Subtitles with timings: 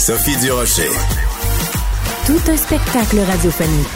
[0.00, 0.88] Sophie Durocher.
[2.24, 3.86] Tout un spectacle radiophonique.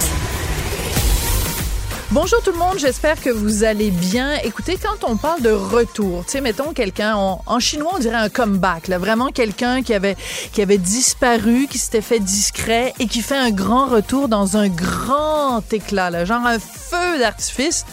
[2.11, 4.35] Bonjour tout le monde, j'espère que vous allez bien.
[4.45, 8.29] Écoutez, quand on parle de retour, tu sais, mettons quelqu'un, en chinois on dirait un
[8.29, 10.15] comeback, là, vraiment quelqu'un qui avait,
[10.53, 14.69] qui avait disparu, qui s'était fait discret et qui fait un grand retour dans un
[14.69, 17.87] grand éclat, là, genre un feu d'artifice.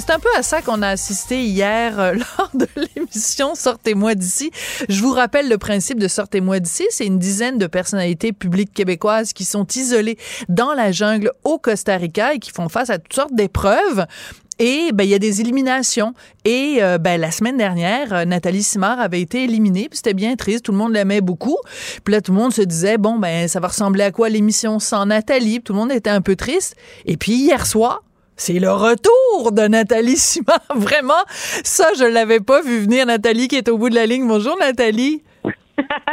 [0.00, 4.50] C'est un peu à ça qu'on a assisté hier euh, lors de l'émission Sortez-moi d'ici.
[4.88, 6.86] Je vous rappelle le principe de Sortez-moi d'ici.
[6.88, 10.16] C'est une dizaine de personnalités publiques québécoises qui sont isolées
[10.48, 14.06] dans la jungle au Costa Rica et qui font face à toutes sortes d'épreuves.
[14.58, 16.14] Et ben il y a des éliminations.
[16.46, 19.88] Et euh, ben la semaine dernière, euh, Nathalie Simard avait été éliminée.
[19.90, 20.64] Puis c'était bien triste.
[20.64, 21.58] Tout le monde l'aimait beaucoup.
[22.02, 24.78] Puis là, tout le monde se disait bon ben ça va ressembler à quoi l'émission
[24.78, 25.60] sans Nathalie?
[25.60, 26.76] Puis tout le monde était un peu triste.
[27.04, 28.02] Et puis hier soir,
[28.36, 30.60] c'est le retour de Nathalie Simard.
[30.74, 31.22] Vraiment,
[31.64, 33.06] ça, je l'avais pas vu venir.
[33.06, 34.26] Nathalie qui est au bout de la ligne.
[34.26, 35.22] Bonjour, Nathalie.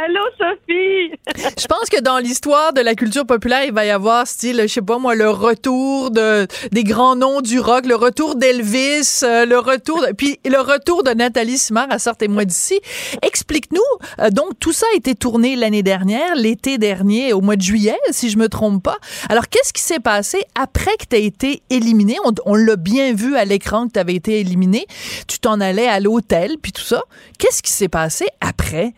[0.02, 1.12] Allô, Sophie!
[1.60, 4.66] je pense que dans l'histoire de la culture populaire, il va y avoir, style, je
[4.66, 9.44] sais pas moi, le retour de, des grands noms du rock, le retour d'Elvis, euh,
[9.44, 12.80] le retour, de, puis le retour de Nathalie Simard à Sortez-moi d'ici.
[13.20, 13.80] Explique-nous,
[14.20, 17.98] euh, donc, tout ça a été tourné l'année dernière, l'été dernier, au mois de juillet,
[18.10, 18.96] si je me trompe pas.
[19.28, 22.16] Alors, qu'est-ce qui s'est passé après que tu as été éliminé?
[22.24, 24.86] On, on l'a bien vu à l'écran que tu avais été éliminé.
[25.28, 27.02] Tu t'en allais à l'hôtel, puis tout ça.
[27.38, 28.94] Qu'est-ce qui s'est passé après?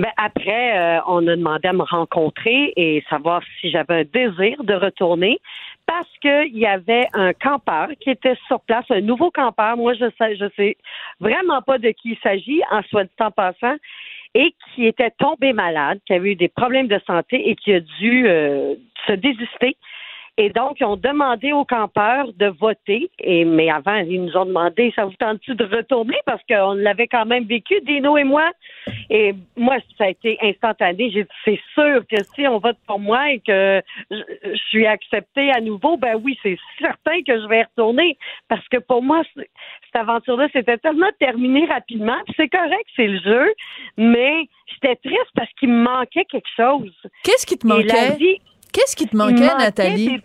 [0.00, 4.64] Ben après, euh, on a demandé à me rencontrer et savoir si j'avais un désir
[4.64, 5.38] de retourner
[5.84, 9.76] parce qu'il y avait un campeur qui était sur place, un nouveau campeur.
[9.76, 10.78] Moi, je sais, je sais
[11.20, 13.76] vraiment pas de qui il s'agit, en soit de temps passant,
[14.34, 17.80] et qui était tombé malade, qui avait eu des problèmes de santé et qui a
[17.80, 19.76] dû euh, se désister
[20.36, 23.10] et donc, ils ont demandé aux campeurs de voter.
[23.18, 26.16] Et, mais avant, ils nous ont demandé, ça vous tente-tu de retourner?
[26.24, 28.50] Parce qu'on l'avait quand même vécu, Dino et moi.
[29.10, 31.10] Et moi, ça a été instantané.
[31.10, 35.50] J'ai dit, c'est sûr que si on vote pour moi et que je, suis acceptée
[35.52, 38.16] à nouveau, ben oui, c'est certain que je vais retourner.
[38.48, 39.46] Parce que pour moi, cette
[39.94, 42.18] aventure-là, c'était tellement terminé rapidement.
[42.36, 43.52] C'est correct, c'est le jeu.
[43.96, 46.94] Mais j'étais triste parce qu'il me manquait quelque chose.
[47.24, 48.40] Qu'est-ce qui te manquait?
[48.72, 50.20] Qu'est-ce qui te manquait, Nathalie?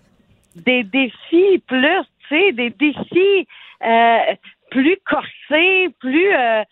[0.55, 3.47] des défis plus, tu sais, des défis
[3.85, 4.35] euh,
[4.71, 6.63] plus corsés, plus euh,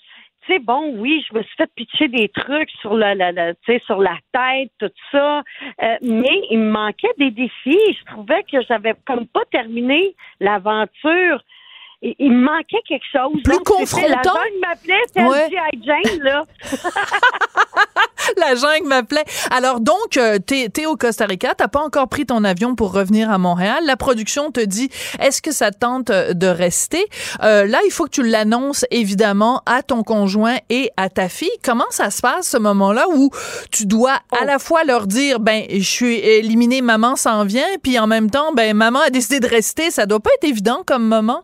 [0.46, 3.54] tu sais, bon, oui, je me suis fait pitcher des trucs sur la, la, la
[3.86, 5.40] sur la tête, tout ça,
[5.82, 7.98] euh, mais il me manquait des défis.
[8.00, 11.42] Je trouvais que j'avais comme pas terminé l'aventure
[12.04, 13.42] il, me manquait quelque chose.
[13.44, 14.08] Plus confrontant.
[14.08, 15.50] La jungle m'appelait, ouais.
[15.86, 16.44] Jane, là.
[18.38, 19.24] la jungle m'appelait.
[19.52, 22.92] Alors donc, euh, t'es es au Costa Rica, t'as pas encore pris ton avion pour
[22.92, 23.84] revenir à Montréal.
[23.86, 27.06] La production te dit, est-ce que ça tente euh, de rester?
[27.42, 31.50] Euh, là, il faut que tu l'annonces évidemment à ton conjoint et à ta fille.
[31.64, 33.30] Comment ça se passe ce moment-là où
[33.72, 34.46] tu dois à oh.
[34.46, 38.52] la fois leur dire, ben, je suis éliminée, maman s'en vient, puis en même temps,
[38.54, 39.90] ben, maman a décidé de rester?
[39.90, 41.44] Ça doit pas être évident comme moment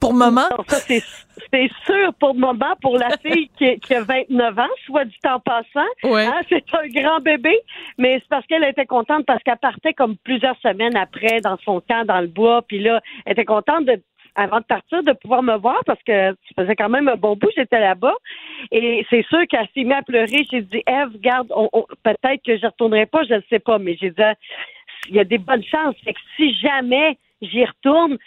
[0.00, 0.48] pour maman?
[0.68, 5.18] ça, c'est sûr pour maman, pour la fille qui, qui, a 29 ans, soit du
[5.18, 5.86] temps passant.
[6.04, 7.58] Hein, c'est un grand bébé,
[7.98, 11.80] mais c'est parce qu'elle était contente parce qu'elle partait comme plusieurs semaines après dans son
[11.80, 14.00] camp dans le bois, puis là, elle était contente de
[14.36, 17.36] avant de partir, de pouvoir me voir parce que ça faisait quand même un bon
[17.36, 18.14] bout, j'étais là-bas.
[18.70, 20.46] Et c'est sûr qu'elle s'est mise à pleurer.
[20.50, 21.48] J'ai dit, Eve, garde,
[22.02, 24.22] peut-être que je retournerai pas, je ne sais pas, mais j'ai dit,
[25.08, 25.96] il y a des bonnes chances.
[26.04, 28.18] Fait que si jamais j'y retourne,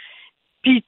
[0.61, 0.83] puis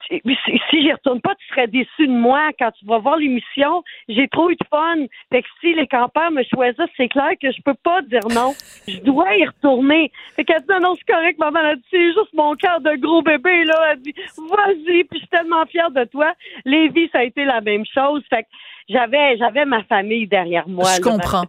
[0.70, 3.82] si j'y retourne pas, tu serais déçu de moi quand tu vas voir l'émission.
[4.08, 5.06] J'ai trop eu de fun.
[5.30, 8.52] Fait que si les campeurs me choisissent, c'est clair que je peux pas dire non.
[8.86, 10.10] Je dois y retourner.
[10.36, 11.60] Fait qu'elle dit non, non, c'est correct, maman.
[11.60, 13.92] Elle dit c'est juste mon cœur de gros bébé, là.
[13.92, 16.34] Elle dit vas-y, puis je suis tellement fière de toi.
[16.64, 18.22] Lévi, ça a été la même chose.
[18.28, 18.48] Fait que
[18.88, 20.88] j'avais j'avais ma famille derrière moi.
[20.96, 21.44] Je comprends.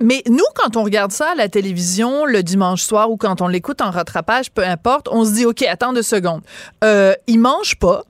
[0.00, 3.48] Mais nous, quand on regarde ça à la télévision le dimanche soir ou quand on
[3.48, 6.42] l'écoute en rattrapage, peu importe, on se dit ok, attends deux secondes.
[6.84, 8.02] Euh, ils mangent pas.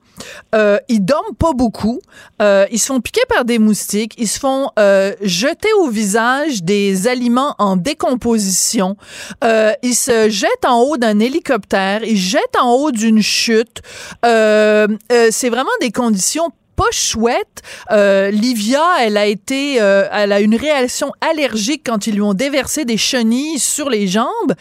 [0.55, 1.99] Euh, ils dorment pas beaucoup.
[2.41, 4.13] Euh, ils se font piquer par des moustiques.
[4.17, 8.97] Ils se font euh, jeter au visage des aliments en décomposition.
[9.43, 12.03] Euh, ils se jettent en haut d'un hélicoptère.
[12.03, 13.81] Ils jettent en haut d'une chute.
[14.25, 14.87] Euh,
[15.29, 17.63] c'est vraiment des conditions pas chouette.
[17.91, 22.35] Euh, Livia, elle a été, euh, elle a une réaction allergique quand ils lui ont
[22.35, 24.53] déversé des chenilles sur les jambes.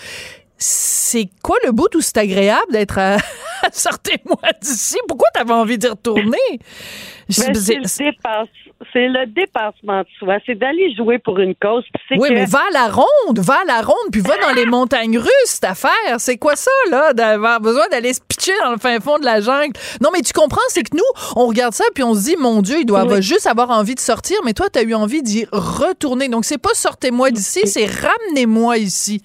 [0.58, 3.18] C'est quoi le bout où c'est agréable d'être à...
[3.72, 4.96] Sortez-moi d'ici?
[5.06, 6.38] Pourquoi t'avais envie d'y retourner?
[6.50, 10.38] Ben, c'est le, dépassement de soi.
[10.46, 11.84] C'est d'aller jouer pour une cause.
[12.10, 15.18] Oui, mais va à la ronde, va à la ronde, puis va dans les montagnes
[15.18, 16.18] russes, cette affaire.
[16.18, 19.40] C'est quoi ça, là, d'avoir besoin d'aller se pitcher dans le fin fond de la
[19.40, 19.72] jungle?
[20.00, 21.02] Non, mais tu comprends, c'est que nous,
[21.36, 24.00] on regarde ça, puis on se dit, mon Dieu, il doit juste avoir envie de
[24.00, 26.28] sortir, mais toi, tu as eu envie d'y retourner.
[26.28, 29.22] Donc, c'est pas sortez-moi d'ici, c'est ramenez-moi ici.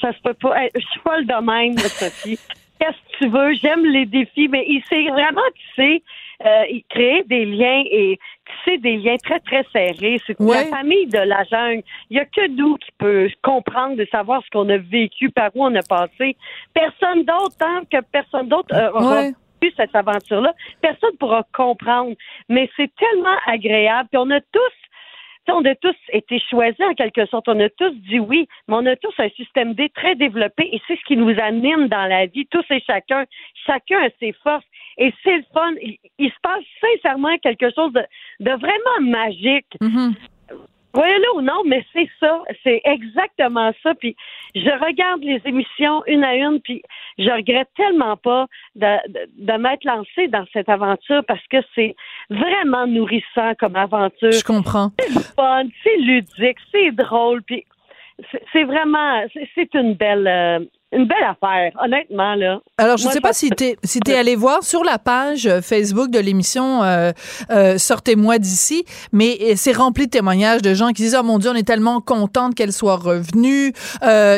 [0.00, 0.54] ça se peut pas.
[0.74, 2.38] je suis pas le domaine, Sophie.
[2.80, 3.54] Qu'est-ce que tu veux?
[3.54, 6.02] J'aime les défis, mais il sait vraiment, tu sais,
[6.44, 10.20] euh, créer des liens et tisser des liens très, très serrés.
[10.26, 11.82] C'est la famille de la jungle.
[12.10, 15.50] Il n'y a que nous qui peut comprendre et savoir ce qu'on a vécu, par
[15.54, 16.36] où on a passé.
[16.74, 19.22] Personne d'autre, tant que personne d'autre euh, aura
[19.62, 20.52] vu cette aventure-là,
[20.82, 22.14] personne ne pourra comprendre.
[22.48, 24.08] Mais c'est tellement agréable.
[24.10, 24.72] Puis on a tous
[25.52, 27.48] on a tous été choisis en quelque sorte.
[27.48, 30.80] On a tous dit oui, mais on a tous un système D très développé et
[30.86, 33.24] c'est ce qui nous anime dans la vie, tous et chacun.
[33.66, 34.64] Chacun a ses forces
[34.98, 35.72] et c'est le fun.
[36.18, 39.66] Il, se passe sincèrement quelque chose de, vraiment magique.
[39.80, 40.14] Mm-hmm.
[40.94, 43.94] Voyez-le ou non, mais c'est ça, c'est exactement ça.
[43.96, 44.14] Puis
[44.54, 46.82] je regarde les émissions une à une, puis
[47.18, 48.46] je regrette tellement pas
[48.76, 48.86] de,
[49.38, 51.96] de, m'être lancée dans cette aventure parce que c'est
[52.30, 54.30] vraiment nourrissant comme aventure.
[54.30, 54.92] Je comprends.
[55.00, 57.66] C'est fun, c'est ludique, c'est drôle, puis
[58.52, 59.24] c'est vraiment,
[59.54, 60.60] c'est une belle, euh,
[60.94, 62.60] une belle affaire, honnêtement, là.
[62.78, 65.46] Alors, je ne sais pas si tu es, si es allé voir sur la page
[65.46, 67.12] euh, Facebook de l'émission euh,
[67.50, 71.50] euh, Sortez-moi d'ici, mais c'est rempli de témoignages de gens qui disent, oh mon Dieu,
[71.50, 73.72] on est tellement contente qu'elle soit revenue,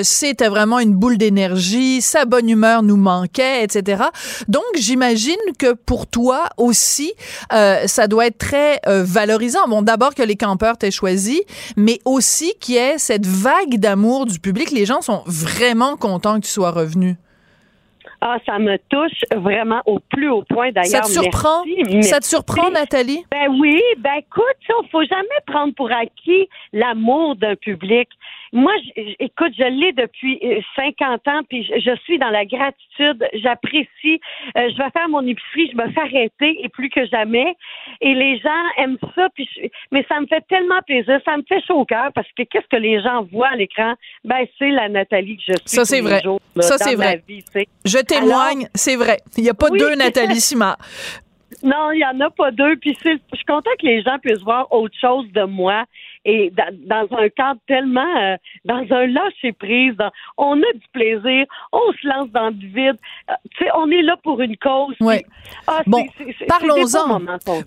[0.03, 4.05] c'était vraiment une boule d'énergie, sa bonne humeur nous manquait, etc.
[4.49, 7.13] Donc, j'imagine que pour toi aussi,
[7.51, 9.69] ça doit être très valorisant.
[9.69, 11.43] Bon, d'abord que les campeurs t'aient choisi,
[11.77, 14.71] mais aussi qu'il y ait cette vague d'amour du public.
[14.71, 17.17] Les gens sont vraiment contents que soit revenu?
[18.21, 21.05] Ah, ça me touche vraiment au plus haut point d'ailleurs.
[21.05, 21.63] Ça te surprend?
[22.01, 23.25] Ça te surprend, Nathalie?
[23.31, 28.09] Ben oui, ben écoute, il ne faut jamais prendre pour acquis l'amour d'un public.
[28.53, 28.73] Moi,
[29.19, 30.41] écoute, je l'ai depuis
[30.77, 33.27] 50 euh, ans, puis je, suis dans la gratitude.
[33.35, 34.21] J'apprécie.
[34.57, 37.57] Euh, je vais faire mon épicerie, je me fais arrêter et plus que jamais.
[38.01, 39.49] Et les gens aiment ça, puis
[39.91, 42.69] mais ça me fait tellement plaisir, ça me fait chaud au cœur parce que qu'est-ce
[42.69, 43.95] que les gens voient à l'écran?
[44.25, 45.77] Ben, c'est la Nathalie que je suis.
[45.77, 46.23] Ça c'est vrai.
[46.61, 47.23] ça c'est vrai.
[47.85, 49.19] je témoigne, c'est vrai.
[49.37, 50.79] Il n'y a pas deux Nathalie Simard.
[51.63, 52.77] Non, il n'y en a pas deux.
[52.77, 55.85] Puis je suis content que les gens puissent voir autre chose de moi
[56.27, 59.95] et dans, un cadre tellement, euh, dans un lâcher prise,
[60.37, 62.97] on a du plaisir, on se lance dans du vide.
[63.31, 64.97] Euh, tu sais, on est là pour une cause.
[65.01, 65.25] Oui.
[65.69, 66.05] Ah, bon,
[66.49, 67.21] parlons-en.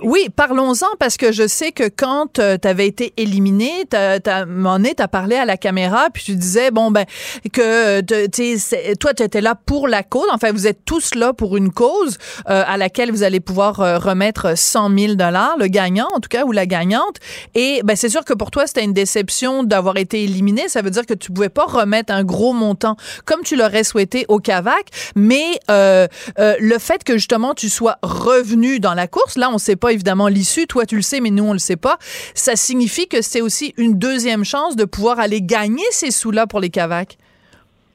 [0.03, 4.45] Oui, parlons-en parce que je sais que quand euh, tu avais été éliminé, t'as, t'as,
[4.45, 7.05] t'as parlé à la caméra puis tu disais bon ben
[7.53, 10.27] que tu toi tu étais là pour la cause.
[10.33, 14.97] Enfin, vous êtes tous là pour une cause à laquelle vous allez pouvoir remettre 100
[14.97, 17.19] 000 dollars, le gagnant en tout cas ou la gagnante.
[17.55, 20.69] Et ben c'est sûr que pour pour toi, c'était une déception d'avoir été éliminé.
[20.69, 24.25] Ça veut dire que tu pouvais pas remettre un gros montant comme tu l'aurais souhaité
[24.27, 24.87] au Cavac.
[25.15, 26.07] Mais euh,
[26.39, 29.93] euh, le fait que justement tu sois revenu dans la course, là, on sait pas
[29.93, 30.65] évidemment l'issue.
[30.65, 31.99] Toi, tu le sais, mais nous, on le sait pas.
[32.33, 36.59] Ça signifie que c'est aussi une deuxième chance de pouvoir aller gagner ces sous-là pour
[36.59, 37.19] les Cavacs.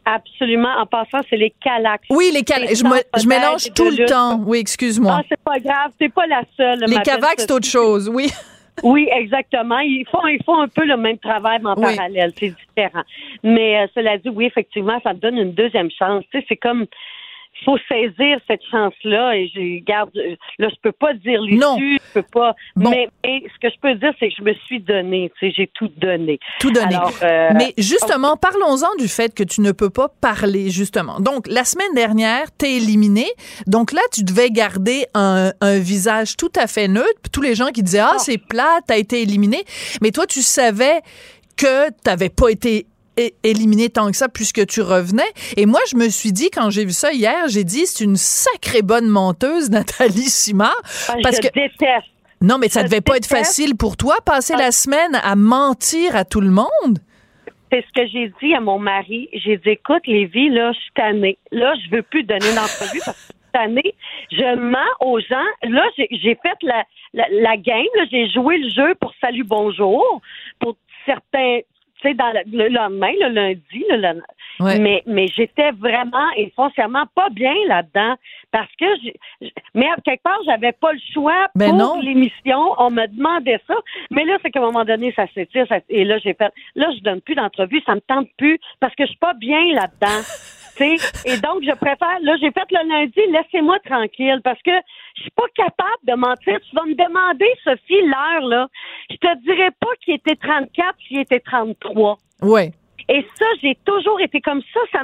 [0.04, 0.70] Absolument.
[0.78, 2.02] En passant, c'est les Calacs.
[2.10, 2.76] Oui, les Calacs.
[2.76, 4.40] Je, mélange tout le temps.
[4.46, 5.16] Oui, excuse-moi.
[5.18, 5.90] Ah, c'est pas grave.
[6.00, 6.84] C'est pas la seule.
[6.86, 8.08] Les Cavacs, c'est autre chose.
[8.08, 8.30] Oui.
[8.82, 9.78] Oui, exactement.
[9.78, 12.32] Ils font, ils font un peu le même travail, mais en parallèle.
[12.36, 13.02] C'est différent.
[13.42, 16.24] Mais euh, cela dit, oui, effectivement, ça me donne une deuxième chance.
[16.30, 16.86] Tu sais, c'est comme
[17.64, 20.10] faut saisir cette chance-là et je garde
[20.58, 24.12] là je peux pas dire l'issue, je peux pas mais, ce que je peux dire
[24.18, 26.38] c'est que je me suis donné, tu sais, j'ai tout donné.
[26.60, 26.96] Tout donné.
[27.22, 31.20] Euh, mais justement, parlons-en du fait que tu ne peux pas parler justement.
[31.20, 33.26] Donc la semaine dernière, tu es éliminé.
[33.66, 37.30] Donc là, tu devais garder un, un visage tout à fait neutre.
[37.32, 39.64] Tous les gens qui disaient "Ah, c'est plat, tu as été éliminé."
[40.02, 41.00] Mais toi, tu savais
[41.56, 42.86] que tu n'avais pas été
[43.42, 45.22] éliminé tant que ça puisque tu revenais.
[45.56, 48.16] Et moi, je me suis dit, quand j'ai vu ça hier, j'ai dit, c'est une
[48.16, 50.74] sacrée bonne menteuse, Nathalie Simard.
[51.08, 51.54] Ah, parce je que...
[51.54, 52.08] déteste.
[52.40, 56.26] Non, mais ça devait pas être facile pour toi, passer la semaine à mentir à
[56.26, 56.98] tout le monde?
[57.72, 59.30] C'est ce que j'ai dit à mon mari.
[59.32, 61.38] J'ai dit, écoute, Lévi, là, je suis tannée.
[61.50, 63.94] Là, je veux plus donner une entrevue parce que je suis tannée.
[64.30, 65.46] Je mens aux gens.
[65.62, 67.86] Là, j'ai fait la, la, la game.
[68.10, 70.20] J'ai joué le jeu pour salut, bonjour.
[70.60, 71.60] Pour certains
[72.04, 74.20] tu sais, dans le, lendemain, le lundi, le,
[74.78, 78.16] mais, mais j'étais vraiment et foncièrement pas bien là-dedans
[78.52, 78.84] parce que,
[79.74, 82.74] mais quelque part, j'avais pas le choix ben pour l'émission.
[82.78, 83.74] On me demandait ça,
[84.10, 85.66] mais là, c'est qu'à un moment donné, ça s'étire.
[85.88, 89.04] et là, j'ai fait, là, je donne plus d'entrevue, ça me tente plus parce que
[89.04, 90.22] je suis pas bien là-dedans.
[90.80, 94.72] et donc, je préfère, là, j'ai fait le lundi, laissez-moi tranquille parce que
[95.16, 96.58] je suis pas capable de mentir.
[96.68, 98.68] Tu vas me demander, Sophie, l'heure, là.
[99.10, 102.18] Je te dirais pas qu'il était 34, s'il était 33.
[102.42, 102.72] Ouais.
[103.08, 104.80] Et ça, j'ai toujours été comme ça.
[104.92, 105.00] ça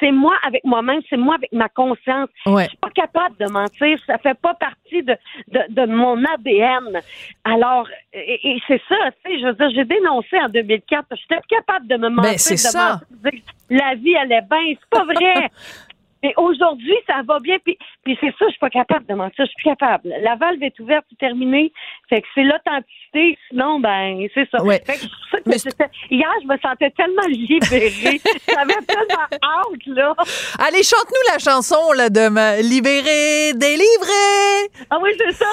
[0.00, 2.28] c'est moi avec moi-même, c'est moi avec ma conscience.
[2.46, 2.64] Ouais.
[2.64, 3.98] Je suis pas capable de mentir.
[4.06, 5.16] Ça fait pas partie de,
[5.48, 7.00] de, de mon ADN.
[7.44, 11.06] Alors, et, c'est ça, tu sais, je veux dire, j'ai dénoncé en 2004.
[11.16, 13.00] J'étais capable de me ben, mentir, c'est ça.
[13.70, 14.74] la vie allait bien.
[14.80, 15.50] C'est pas vrai.
[16.22, 17.56] Mais aujourd'hui, ça va bien.
[17.64, 19.44] Puis, puis c'est ça, je suis pas capable de mentir.
[19.44, 20.08] Je suis plus capable.
[20.22, 21.72] La valve est ouverte, c'est terminé.
[22.08, 23.38] Fait que c'est l'authenticité.
[23.48, 24.62] Sinon, ben, c'est ça.
[24.62, 24.82] Ouais.
[24.86, 28.20] Fait que, hier, je me sentais tellement libérée.
[28.48, 30.14] J'avais tellement hâte, là.
[30.58, 32.60] Allez, chante-nous la chanson, là, de ma...
[32.62, 34.70] Libérée, délivrée.
[34.90, 35.46] Ah oui, c'est ça.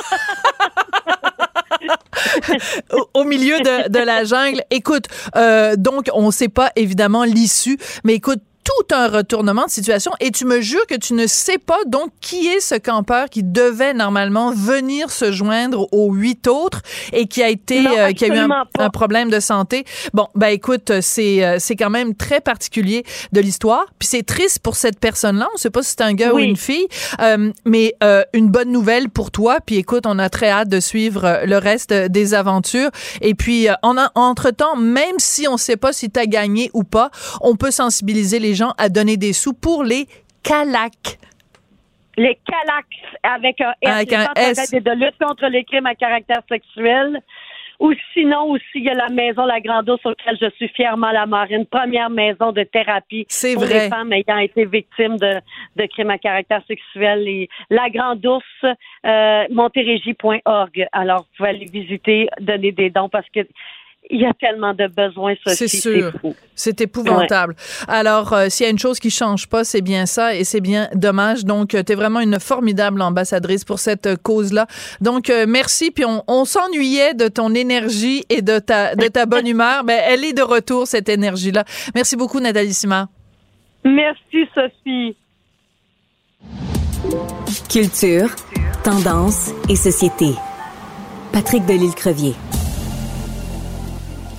[3.13, 4.61] au, milieu de, de, la jungle.
[4.69, 9.71] Écoute, euh, donc, on ne sait pas évidemment l'issue, mais écoute, tout un retournement de
[9.71, 13.29] situation et tu me jures que tu ne sais pas donc qui est ce campeur
[13.29, 18.25] qui devait normalement venir se joindre aux huit autres et qui a été euh, qui
[18.25, 18.47] a eu
[18.77, 19.85] un, problème de santé.
[20.13, 23.85] Bon, ben écoute, c'est euh, c'est quand même très particulier de l'histoire.
[23.97, 25.47] Puis c'est triste pour cette personne-là.
[25.53, 26.87] On sait pas si c'est un gars ou une fille,
[27.21, 27.95] euh, mais
[28.33, 29.57] une bonne nouvelle pour toi.
[29.65, 32.89] Puis écoute, on a très hâte de suivre le reste des aventures.
[33.21, 36.83] Et puis en entre temps, même si on sait pas si tu as gagné ou
[36.83, 37.09] pas,
[37.41, 40.07] on peut sensibiliser les gens à donner des sous pour les
[40.43, 41.17] calacs.
[42.17, 43.89] Les calacs avec un S.
[43.89, 44.71] Avec un S.
[44.71, 47.21] de lutte contre les crimes à caractère sexuel.
[47.79, 50.67] Ou sinon aussi, il y a la maison La Grande Ourse sur laquelle je suis
[50.67, 55.39] fièrement la marine, première maison de thérapie pour les femmes ayant été victimes de,
[55.77, 57.25] de crimes à caractère sexuel.
[57.25, 58.75] Et La Grande Ourse,
[59.05, 60.87] euh, montérégie.org.
[60.91, 63.47] Alors, vous pouvez aller visiter, donner des dons parce que
[64.09, 66.11] il y a tellement de besoins C'est sûr.
[66.55, 67.55] C'est épouvantable.
[67.87, 70.61] Alors, euh, s'il y a une chose qui change pas, c'est bien ça et c'est
[70.61, 71.45] bien dommage.
[71.45, 74.65] Donc, euh, tu es vraiment une formidable ambassadrice pour cette euh, cause-là.
[74.99, 75.91] Donc, merci.
[75.91, 79.83] Puis, on, s'ennuyait de ton énergie et de ta, de ta bonne humeur.
[79.83, 81.63] Ben, elle est de retour, cette énergie-là.
[81.93, 83.07] Merci beaucoup, Nathalie Simard.
[83.85, 85.15] Merci, Sophie.
[87.69, 88.29] Culture,
[88.83, 90.33] tendance et société.
[91.31, 92.33] Patrick Delisle-Crevier.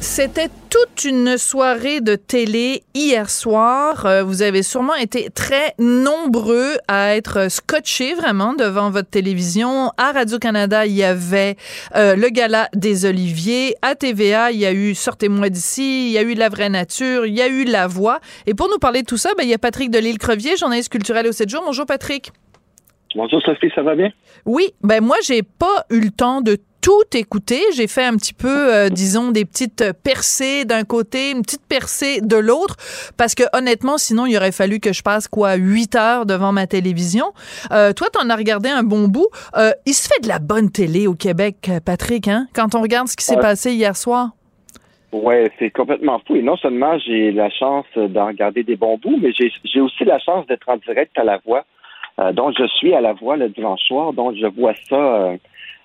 [0.02, 4.06] C'était toute une soirée de télé hier soir.
[4.06, 9.92] Euh, vous avez sûrement été très nombreux à être scotchés vraiment devant votre télévision.
[9.98, 11.56] À Radio-Canada, il y avait
[11.96, 13.74] euh, le gala des Oliviers.
[13.82, 16.06] À TVA, il y a eu Sortez-moi d'ici.
[16.06, 17.26] Il y a eu La vraie nature.
[17.26, 18.20] Il y a eu La voix.
[18.46, 21.26] Et pour nous parler de tout ça, ben, il y a Patrick Delisle-Crevier, journaliste culturel
[21.26, 21.62] au 7 jours.
[21.66, 22.32] Bonjour Patrick.
[23.14, 24.10] Bonjour Sophie, ça va bien?
[24.46, 27.60] Oui, ben moi j'ai pas eu le temps de tout écouter.
[27.74, 32.20] J'ai fait un petit peu, euh, disons, des petites percées d'un côté, une petite percée
[32.20, 32.76] de l'autre,
[33.16, 36.66] parce que honnêtement, sinon, il aurait fallu que je passe quoi, huit heures devant ma
[36.66, 37.26] télévision.
[37.72, 39.28] Euh, toi, t'en as regardé un bon bout.
[39.56, 43.08] Euh, il se fait de la bonne télé au Québec, Patrick, hein, quand on regarde
[43.08, 44.30] ce qui s'est passé hier soir.
[45.12, 46.36] Ouais, c'est complètement fou.
[46.36, 50.18] Et non seulement j'ai la chance d'en regarder des bons bouts, mais j'ai aussi la
[50.20, 51.64] chance d'être en direct à la voix.
[52.32, 55.36] donc, je suis à la voix le dimanche soir, donc je vois ça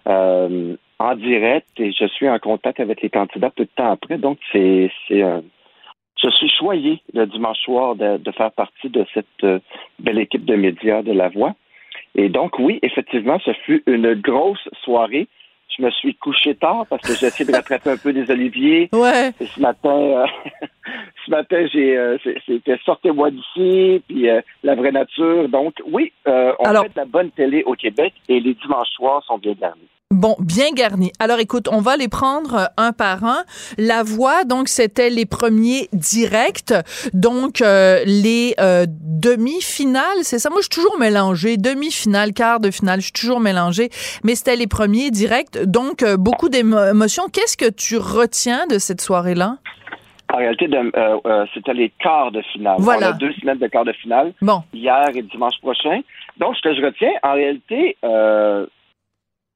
[0.07, 4.17] euh, en direct et je suis en contact avec les candidats peu de temps après.
[4.17, 5.41] Donc, c'est, c'est euh,
[6.21, 9.59] je suis choyé le dimanche soir de, faire partie de cette euh,
[9.99, 11.53] belle équipe de médias de La Voix.
[12.15, 15.27] Et donc, oui, effectivement, ce fut une grosse soirée.
[15.77, 18.89] Je me suis couché tard parce que j'ai essayé de rattraper un peu des oliviers.
[18.93, 19.31] Ouais.
[19.41, 20.25] Et ce matin, euh,
[21.25, 24.27] ce matin, j'ai c'était sortez-moi d'ici, puis
[24.63, 25.49] la vraie nature.
[25.49, 29.37] Donc, oui, on fait de la bonne télé au Québec et les dimanches soirs sont
[29.37, 29.89] bien garnis.
[30.11, 31.11] Bon, bien garni.
[31.19, 33.43] Alors écoute, on va les prendre euh, un par un.
[33.79, 36.73] La voix, donc c'était les premiers directs,
[37.13, 40.51] donc euh, les euh, demi-finales, c'est ça?
[40.51, 43.89] Moi, je suis toujours mélangée, demi-finale, quart de finale, je suis toujours mélangée.
[44.23, 47.23] Mais c'était les premiers directs, donc beaucoup d'émotions.
[47.33, 49.57] Qu'est-ce que tu retiens de cette soirée-là?
[50.31, 50.69] En réalité,
[51.55, 52.75] c'était les quarts de finale.
[52.77, 53.07] Voilà.
[53.07, 54.33] On a deux semaines de quarts de finale.
[54.41, 54.61] Bon.
[54.71, 56.01] Hier et dimanche prochain.
[56.37, 57.97] Donc, ce que je retiens, en réalité,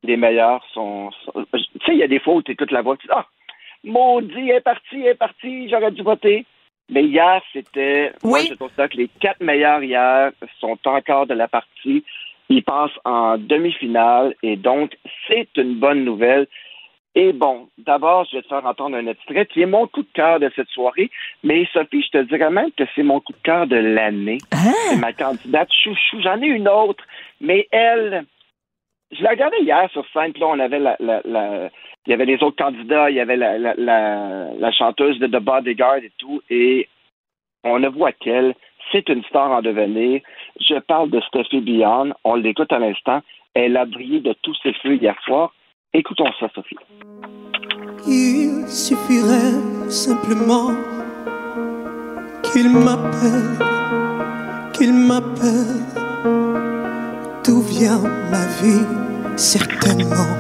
[0.03, 1.10] les meilleurs sont.
[1.36, 3.25] Tu sais, il y a des fois où tu écoutes la voix, tu dis Ah,
[3.84, 6.46] maudit, est parti, est parti, j'aurais dû voter.
[6.89, 8.12] Mais hier, c'était.
[8.24, 8.29] Oui.
[8.29, 12.03] Moi, je trouve ça que les quatre meilleurs hier sont encore de la partie.
[12.50, 16.48] Ils passent en demi-finale et donc, c'est une bonne nouvelle.
[17.15, 20.08] Et bon, d'abord, je vais te faire entendre un extrait qui est mon coup de
[20.13, 21.10] cœur de cette soirée.
[21.44, 24.38] Mais Sophie, je te dirais même que c'est mon coup de cœur de l'année.
[24.51, 24.72] Ah!
[24.89, 26.22] C'est ma candidate chouchou.
[26.22, 27.03] J'en ai une autre,
[27.41, 28.25] mais elle,
[29.11, 30.33] je l'ai regardée hier sur scène.
[30.39, 31.69] Là, on avait la, la, la,
[32.05, 35.27] il y avait les autres candidats, il y avait la, la, la, la chanteuse de
[35.27, 36.41] The Bodyguard et tout.
[36.49, 36.87] Et
[37.63, 38.55] on ne voit qu'elle.
[38.91, 40.21] C'est une star en devenir.
[40.59, 42.13] Je parle de Stephanie Beyond.
[42.23, 43.21] On l'écoute à l'instant.
[43.53, 45.53] Elle a brillé de tous ses feux hier soir.
[45.93, 46.77] Écoutons ça, Sophie.
[48.07, 50.71] Il suffirait simplement
[52.43, 53.57] qu'il m'appelle,
[54.73, 56.68] qu'il m'appelle.
[57.43, 58.86] D'où vient ma vie?
[59.36, 60.36] Certainement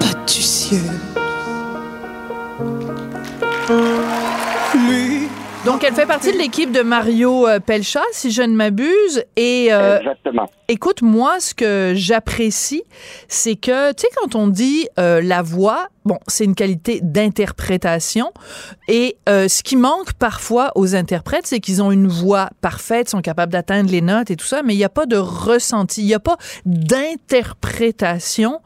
[0.00, 0.90] pas du ciel.
[5.64, 9.24] Donc, elle fait partie de l'équipe de Mario euh, Pelcha, si je ne m'abuse.
[9.36, 10.50] Et euh, Exactement.
[10.66, 12.82] écoute, moi, ce que j'apprécie,
[13.28, 18.32] c'est que, tu sais, quand on dit euh, la voix, bon, c'est une qualité d'interprétation.
[18.88, 23.22] Et euh, ce qui manque parfois aux interprètes, c'est qu'ils ont une voix parfaite, sont
[23.22, 26.06] capables d'atteindre les notes et tout ça, mais il n'y a pas de ressenti, il
[26.06, 28.60] n'y a pas d'interprétation.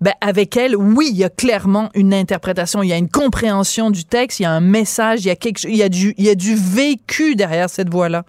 [0.00, 3.90] Ben, avec elle, oui, il y a clairement une interprétation, il y a une compréhension
[3.90, 6.14] du texte, il y a un message, il y a quelque, il y a du,
[6.16, 8.22] il y a du vécu derrière cette voix-là.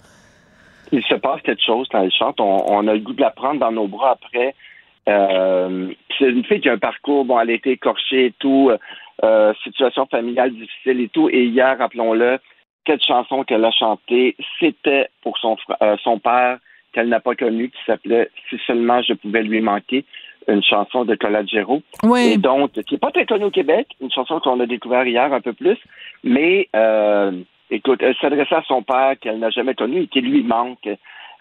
[0.91, 2.41] Il se passe quelque chose quand elle chante.
[2.41, 4.53] On, a le goût de la prendre dans nos bras après.
[5.07, 8.71] Euh, c'est une fille qui a un parcours, bon, elle a été écorchée et tout,
[9.23, 11.29] euh, situation familiale difficile et tout.
[11.29, 12.39] Et hier, rappelons-le,
[12.85, 16.57] cette chanson qu'elle a chantée, c'était pour son, euh, son père
[16.91, 20.03] qu'elle n'a pas connu, qui s'appelait Si seulement je pouvais lui manquer
[20.47, 21.81] une chanson de Colagero.
[22.03, 22.33] Oui.
[22.33, 25.31] Et donc, qui n'est pas très connue au Québec, une chanson qu'on a découvert hier
[25.31, 25.77] un peu plus,
[26.23, 27.31] mais euh,
[27.69, 30.89] écoute, elle s'adressait à son père qu'elle n'a jamais connu et qui lui manque.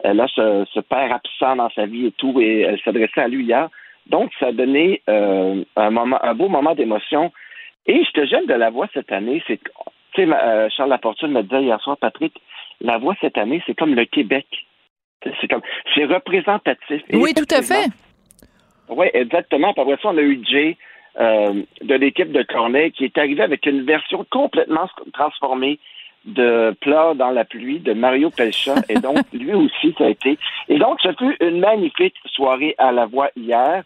[0.02, 3.28] Elle a ce, ce, père absent dans sa vie et tout, et elle s'adressait à
[3.28, 3.68] lui hier.
[4.06, 7.32] Donc, ça a donné euh, un moment, un beau moment d'émotion.
[7.86, 9.70] Et ce que j'aime de la voix cette année, c'est que,
[10.14, 12.34] tu sais, euh, Charles Lafortune me disait hier soir, Patrick,
[12.80, 14.46] la voix cette année, c'est comme le Québec.
[15.22, 15.62] C'est comme,
[15.94, 17.02] c'est représentatif.
[17.12, 17.90] Oui, tout à fait.
[18.90, 19.72] Oui, exactement.
[19.72, 20.76] Par ça, on a eu Jay
[21.18, 25.78] euh, de l'équipe de Corneille qui est arrivé avec une version complètement transformée
[26.24, 28.74] de Pleurs dans la pluie de Mario Pelcha.
[28.88, 30.38] Et donc, lui aussi, ça a été.
[30.68, 33.82] Et donc, ce fut une magnifique soirée à la voix hier.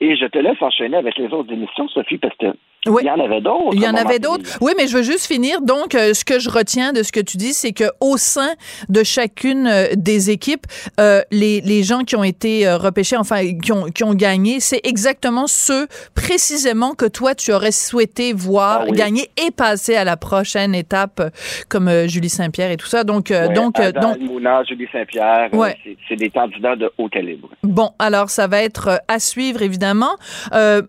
[0.00, 2.46] Et je te laisse enchaîner avec les autres émissions, Sophie, parce que
[2.86, 3.02] oui.
[3.04, 3.70] Il y en avait d'autres.
[3.74, 4.44] Il y en avait d'autres.
[4.60, 5.60] Oui, mais je veux juste finir.
[5.60, 8.50] Donc, euh, ce que je retiens de ce que tu dis, c'est que au sein
[8.88, 10.66] de chacune euh, des équipes,
[10.98, 14.60] euh, les, les gens qui ont été euh, repêchés, enfin, qui ont, qui ont gagné,
[14.60, 18.96] c'est exactement ceux précisément que toi, tu aurais souhaité voir Ah oui.
[18.96, 21.20] gagner et passer à la prochaine étape,
[21.68, 23.04] comme euh, Julie Saint-Pierre et tout ça.
[23.04, 25.76] Donc, euh, Ouais, donc, Adal, donc, Mouna, Julie Saint-Pierre, Ouais.
[26.08, 27.48] c'est- des candidats de haut calibre.
[27.62, 30.16] Bon, alors ça va être à suivre évidemment.
[30.52, 30.82] Euh,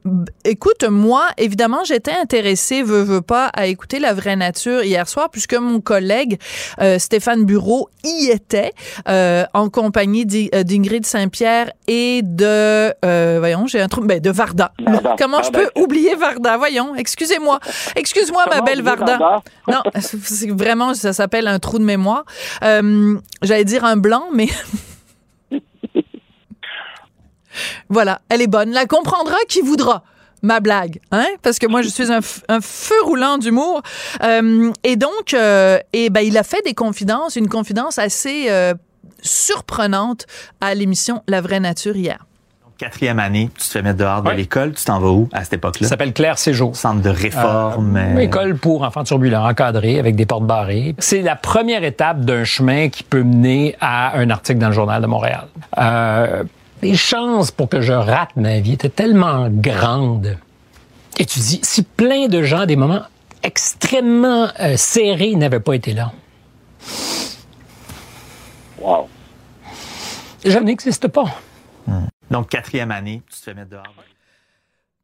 [0.43, 5.29] écoute, moi, évidemment, j'étais intéressée, veux, veux pas, à écouter la vraie nature hier soir,
[5.29, 6.39] puisque mon collègue
[6.81, 8.73] euh, Stéphane Bureau y était
[9.07, 14.29] euh, en compagnie euh, d'Ingrid Saint-Pierre et de, euh, voyons, j'ai un truc, ben, de
[14.29, 14.73] Varda.
[14.79, 15.15] Varda.
[15.17, 15.69] Comment je Varda.
[15.73, 16.57] peux oublier Varda?
[16.57, 17.59] Voyons, excusez-moi,
[17.95, 19.17] excuse-moi ma belle Varda.
[19.17, 19.43] Varda?
[19.67, 22.25] Non, c'est vraiment, ça s'appelle un trou de mémoire.
[22.61, 24.47] J'allais dire un blanc, mais
[27.89, 28.71] voilà, elle est bonne.
[28.71, 30.03] La comprendra qui voudra.
[30.43, 31.27] Ma blague, hein?
[31.43, 33.81] Parce que moi, je suis un, feu roulant d'humour.
[34.23, 38.73] Euh, et donc, euh, et ben, il a fait des confidences, une confidence assez euh,
[39.21, 40.25] surprenante
[40.59, 42.25] à l'émission La vraie nature hier.
[42.77, 44.35] Quatrième année, tu te fais mettre dehors de Ouais.
[44.35, 44.73] l'école.
[44.73, 45.85] Tu t'en vas où à cette époque-là?
[45.85, 46.75] Ça s'appelle Claire Séjour.
[46.75, 47.95] Centre de réforme.
[47.95, 50.95] Euh, euh, école pour enfants turbulents, encadrés, avec des portes barrées.
[50.97, 54.99] C'est la première étape d'un chemin qui peut mener à un article dans le Journal
[54.99, 55.45] de Montréal.
[55.77, 56.43] Euh,
[56.81, 60.37] les chances pour que je rate ma vie étaient tellement grandes.
[61.19, 63.01] Et tu dis, si plein de gens, à des moments
[63.43, 66.11] extrêmement euh, serrés, n'avaient pas été là,
[68.79, 69.07] Wow.
[70.43, 71.25] je n'existe pas.
[72.31, 73.83] Donc, quatrième année, tu te fais mettre dehors.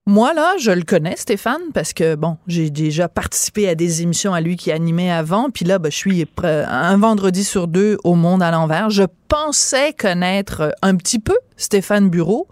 [0.09, 4.33] Moi, là, je le connais, Stéphane, parce que, bon, j'ai déjà participé à des émissions
[4.33, 5.49] à lui qui animait avant.
[5.49, 8.89] Puis là, ben, je suis pre- un vendredi sur deux au Monde à l'envers.
[8.89, 12.47] Je pensais connaître un petit peu Stéphane Bureau.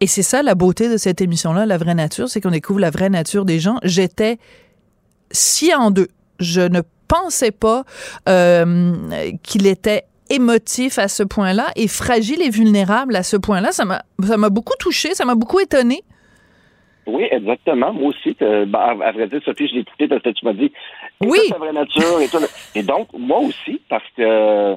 [0.00, 2.88] Et c'est ça la beauté de cette émission-là, La vraie nature, c'est qu'on découvre la
[2.88, 3.76] vraie nature des gens.
[3.82, 4.38] J'étais
[5.30, 6.08] si en deux.
[6.40, 7.84] Je ne pensais pas
[8.30, 8.94] euh,
[9.42, 13.72] qu'il était émotif à ce point-là et fragile et vulnérable à ce point-là.
[13.72, 16.02] Ça m'a beaucoup touché, ça m'a beaucoup étonné.
[17.08, 17.92] Oui, exactement.
[17.92, 20.52] Moi aussi, euh, ben, à, vrai dire, Sophie, je l'ai écouté parce que tu m'as
[20.52, 20.70] dit
[21.24, 21.38] Oui.
[21.48, 22.20] ça, vraie nature.
[22.20, 22.38] Et, tout.
[22.74, 24.76] et donc, moi aussi, parce que,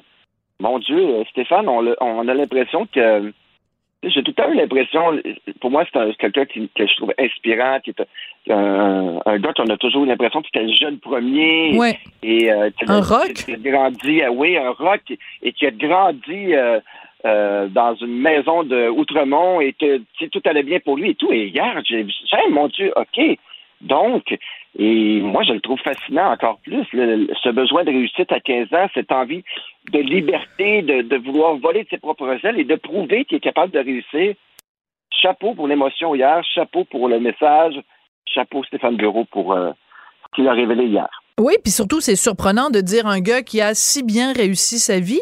[0.59, 3.33] mon Dieu, euh, Stéphane, on, l'a- on a l'impression que
[4.03, 5.21] J'ai tout le temps eu l'impression,
[5.59, 9.77] pour moi, c'est quelqu'un que je trouve inspirant, qui est un, un gars qu'on a
[9.77, 11.77] toujours eu l'impression que c'était le jeune premier.
[11.77, 11.99] Ouais.
[12.23, 13.33] Et, euh, un rock.
[13.33, 15.01] Qui a grandi, euh, oui, un rock,
[15.43, 16.79] et qui a grandi euh,
[17.25, 21.31] euh, dans une maison de Outremont et que tout allait bien pour lui et tout.
[21.31, 23.37] Et hier, j'ai ça, mon Dieu, OK.
[23.81, 24.37] Donc,
[24.77, 28.87] et moi, je le trouve fascinant encore plus, ce besoin de réussite à 15 ans,
[28.93, 29.43] cette envie
[29.91, 33.41] de liberté, de, de vouloir voler de ses propres ailes et de prouver qu'il est
[33.41, 34.35] capable de réussir.
[35.11, 37.75] Chapeau pour l'émotion hier, chapeau pour le message,
[38.25, 39.71] chapeau Stéphane Bureau pour euh,
[40.23, 41.20] ce qu'il a révélé hier.
[41.39, 44.99] Oui, puis surtout, c'est surprenant de dire un gars qui a si bien réussi sa
[44.99, 45.21] vie.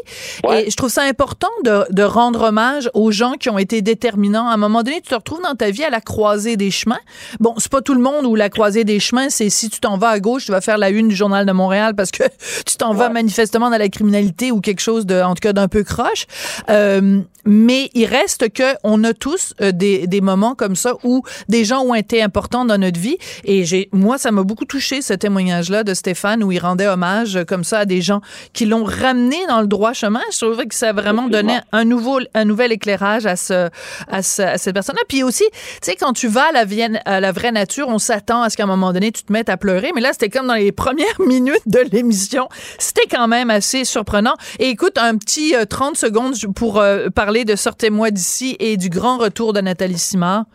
[0.52, 4.48] Et je trouve ça important de, de, rendre hommage aux gens qui ont été déterminants.
[4.48, 7.00] À un moment donné, tu te retrouves dans ta vie à la croisée des chemins.
[7.40, 9.98] Bon, c'est pas tout le monde où la croisée des chemins, c'est si tu t'en
[9.98, 12.24] vas à gauche, tu vas faire la une du Journal de Montréal parce que
[12.66, 15.68] tu t'en vas manifestement dans la criminalité ou quelque chose de, en tout cas, d'un
[15.68, 16.26] peu croche.
[16.70, 21.24] Euh, mais il reste que on a tous euh, des, des moments comme ça où
[21.48, 23.18] des gens ont été importants dans notre vie.
[23.44, 27.36] Et j'ai, moi, ça m'a beaucoup touché ce témoignage-là de Stéphane où il rendait hommage
[27.36, 28.22] euh, comme ça à des gens
[28.54, 30.22] qui l'ont ramené dans le droit chemin.
[30.32, 33.70] Je trouvais que ça vraiment donné un nouveau, un nouvel éclairage à ce,
[34.08, 35.04] à, ce, à cette personne-là.
[35.08, 38.00] Puis aussi, tu sais, quand tu vas à la, vienne, à la vraie nature, on
[38.00, 39.92] s'attend à ce qu'à un moment donné, tu te mettes à pleurer.
[39.94, 42.50] Mais là, c'était comme dans les premières minutes de l'émission.
[42.78, 44.36] C'était quand même assez surprenant.
[44.60, 48.90] Et écoute, un petit 30 euh, secondes pour euh, parler de Sortez-moi d'ici et du
[48.90, 50.46] grand retour de Nathalie Simard.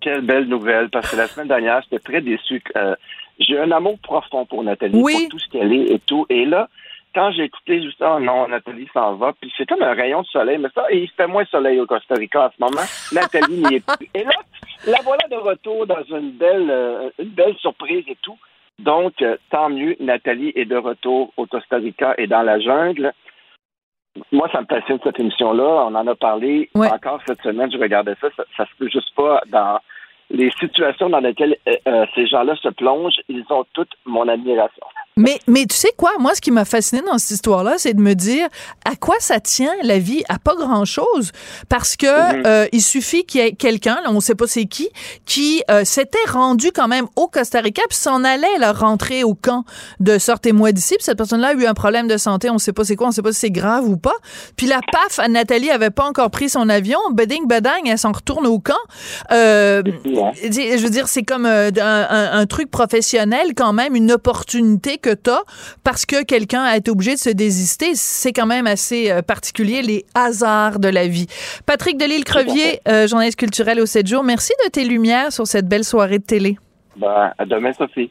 [0.00, 2.62] Quelle belle nouvelle, parce que la semaine dernière, j'étais très déçu.
[2.76, 2.94] Euh,
[3.38, 6.26] j'ai un amour profond pour Nathalie, pour tout ce qu'elle est et tout.
[6.30, 6.68] Et là,
[7.14, 10.26] quand j'ai écouté juste oh non, Nathalie s'en va, puis c'est comme un rayon de
[10.26, 12.86] soleil, mais ça, il fait moins soleil au Costa Rica en ce moment.
[13.12, 14.08] Nathalie n'y est plus.
[14.14, 14.34] Et là,
[14.86, 18.38] la voilà de retour dans une belle, euh, une belle surprise et tout.
[18.78, 23.12] Donc, euh, tant mieux, Nathalie est de retour au Costa Rica et dans la jungle.
[24.32, 25.86] Moi, ça me passionne cette émission-là.
[25.88, 27.70] On en a parlé encore cette semaine.
[27.72, 28.28] Je regardais ça.
[28.36, 29.78] Ça, ça se peut juste pas dans
[30.30, 34.86] les situations dans lesquelles euh, euh, ces gens-là se plongent, ils ont toute mon admiration.
[35.18, 38.02] Mais, mais tu sais quoi, moi, ce qui m'a fasciné dans cette histoire-là, c'est de
[38.02, 38.48] me dire
[38.84, 41.32] à quoi ça tient la vie à pas grand-chose,
[41.70, 42.42] parce que mhm.
[42.46, 44.90] euh, il suffit qu'il y ait quelqu'un, on sait pas c'est qui,
[45.24, 49.34] qui euh, s'était rendu quand même au Costa Rica, puis s'en allait là, rentrer au
[49.34, 49.64] camp
[50.00, 52.84] de sortez-moi d'ici, puis cette personne-là a eu un problème de santé, on sait pas
[52.84, 54.16] c'est quoi, on sait pas si c'est grave ou pas,
[54.56, 58.46] puis la paf, Nathalie avait pas encore pris son avion, beding bedang, elle s'en retourne
[58.46, 58.74] au camp.
[59.32, 64.98] Euh, je veux dire, c'est comme un, un, un truc professionnel quand même, une opportunité
[65.06, 65.42] que tu as
[65.84, 67.94] parce que quelqu'un a été obligé de se désister.
[67.94, 71.26] C'est quand même assez euh, particulier, les hasards de la vie.
[71.64, 75.84] Patrick Delisle-Crevier, euh, journaliste culturel au 7 jours, merci de tes lumières sur cette belle
[75.84, 76.56] soirée de télé.
[76.96, 78.10] Ben, à demain, Sophie.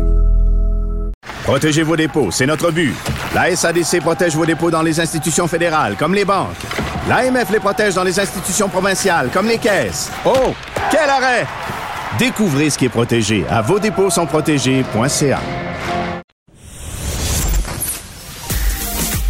[1.51, 2.95] Protégez vos dépôts, c'est notre but.
[3.35, 6.55] La SADC protège vos dépôts dans les institutions fédérales, comme les banques.
[7.09, 10.09] L'AMF les protège dans les institutions provinciales, comme les caisses.
[10.23, 10.53] Oh,
[10.89, 11.45] quel arrêt!
[12.17, 15.41] Découvrez ce qui est protégé à vos dépôts sont protégés.ca.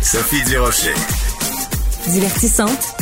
[0.03, 0.93] Sophie Durocher.
[2.05, 2.95] Divertissante.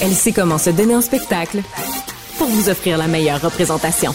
[0.00, 1.60] Elle sait comment se donner en spectacle
[2.38, 4.14] pour vous offrir la meilleure représentation.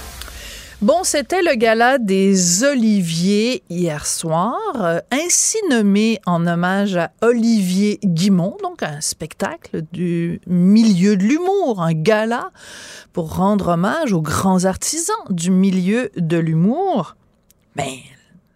[0.81, 7.99] Bon, c'était le gala des Oliviers hier soir, euh, ainsi nommé en hommage à Olivier
[8.03, 12.49] Guimont, donc un spectacle du milieu de l'humour, un gala
[13.13, 17.15] pour rendre hommage aux grands artisans du milieu de l'humour.
[17.75, 17.99] Mais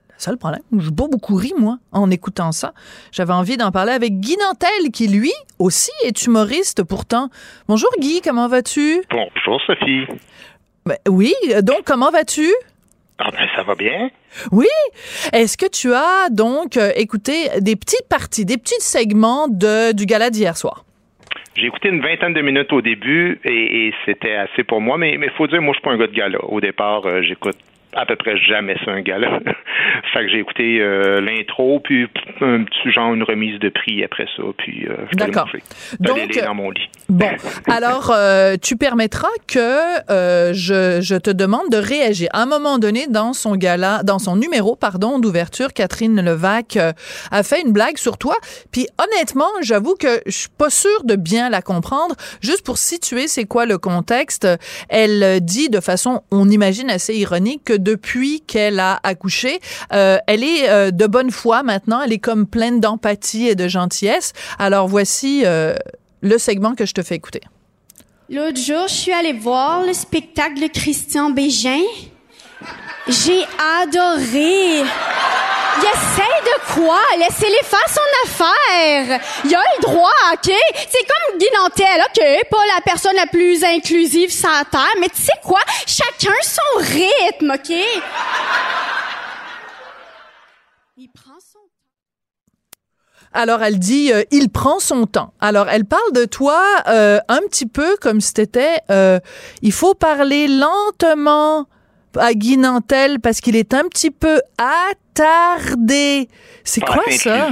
[0.09, 0.63] le seul problème,
[0.97, 2.73] pas beaucoup ri, moi, en écoutant ça.
[3.11, 7.29] J'avais envie d'en parler avec Guy Nantel, qui, lui, aussi est humoriste pourtant.
[7.67, 9.03] Bonjour Guy, comment vas-tu?
[9.11, 10.07] Bonjour Sophie.
[10.87, 12.47] Ben, oui, donc comment vas-tu?
[13.17, 14.11] Ah ben ça va bien.
[14.51, 14.67] Oui.
[15.33, 20.05] Est-ce que tu as donc euh, écouté des petites parties, des petits segments de, du
[20.05, 20.85] gala d'hier soir?
[21.55, 25.31] J'ai écouté une vingtaine de minutes au début et, c'était assez pour moi, mais il
[25.35, 26.37] faut dire, moi, je suis pas un gars de gala.
[26.43, 27.57] Au départ, euh, j'écoute
[27.95, 29.39] à peu près jamais ça, un gala.
[30.13, 32.07] fait que j'ai écouté euh, l'intro, puis
[32.41, 35.49] un petit genre une remise de prix après ça, puis euh, je D'accord.
[35.99, 36.89] Donc, dans mon lit.
[37.07, 37.29] Bon,
[37.67, 42.29] alors euh, tu permettras que euh, je, je te demande de réagir.
[42.33, 47.43] À un moment donné, dans son gala, dans son numéro, pardon, d'ouverture, Catherine Levac a
[47.43, 48.35] fait une blague sur toi.
[48.71, 52.15] Puis honnêtement, j'avoue que je suis pas sûre de bien la comprendre.
[52.41, 54.47] Juste pour situer, c'est quoi le contexte
[54.89, 59.59] Elle dit de façon, on imagine assez ironique, que depuis qu'elle a accouché,
[59.93, 62.01] euh, elle est euh, de bonne foi maintenant.
[62.01, 64.33] Elle est comme pleine d'empathie et de gentillesse.
[64.59, 65.75] Alors voici euh,
[66.21, 67.41] le segment que je te fais écouter.
[68.29, 71.83] L'autre jour, je suis allée voir le spectacle de Christian Bégin.
[73.07, 73.45] J'ai
[73.81, 74.83] adoré.
[75.77, 76.99] Il essaye de quoi?
[77.17, 79.19] Laissez-les faire son affaire.
[79.43, 80.51] Il a le droit, OK?
[80.89, 82.49] C'est comme Guy Nantel, OK?
[82.49, 85.59] Pas la personne la plus inclusive sur la Terre, mais tu sais quoi?
[85.85, 87.75] Chacun son rythme, OK?
[90.97, 91.59] Il prend son
[93.33, 95.33] Alors, elle dit, euh, il prend son temps.
[95.41, 99.19] Alors, elle parle de toi euh, un petit peu comme si c'était, euh,
[99.61, 101.67] il faut parler lentement
[102.19, 106.27] à Guy Nantel parce qu'il est un petit peu attardé.
[106.63, 107.49] C'est Ah, quoi ça?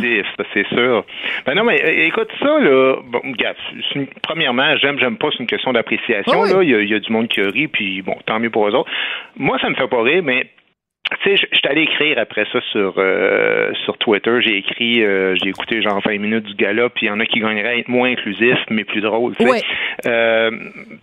[0.53, 1.05] c'est sûr.
[1.45, 3.55] Ben non, mais écoute, ça, là, bon, regarde,
[3.95, 6.51] une- premièrement, j'aime, j'aime pas, c'est une question d'appréciation, Ah oui.
[6.53, 6.63] là.
[6.63, 8.67] Il y, a, il y a du monde qui rit, puis bon, tant mieux pour
[8.67, 8.89] eux autres.
[9.37, 10.49] Moi, ça me fait pas rire, mais
[11.21, 14.41] tu sais, je je suis allé écrire après ça sur euh, sur Twitter.
[14.41, 17.25] J'ai écrit, euh, j'ai écouté genre 20 minutes du gala, puis il y en a
[17.25, 19.49] qui gagneraient à être moins inclusifs, mais plus sais.
[19.49, 19.61] Ouais.
[20.07, 20.51] Euh,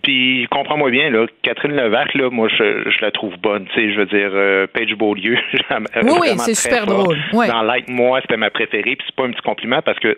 [0.03, 3.65] puis comprends-moi bien, là, Catherine Levac, là, moi, je, je la trouve bonne.
[3.73, 5.37] Tu sais, je veux dire, euh, Paige Beaulieu,
[6.03, 7.17] Oui, oui, c'est super drôle.
[7.33, 7.47] Ouais.
[7.47, 10.17] Dans Like Moi, c'était ma préférée, puis c'est pas un petit compliment parce que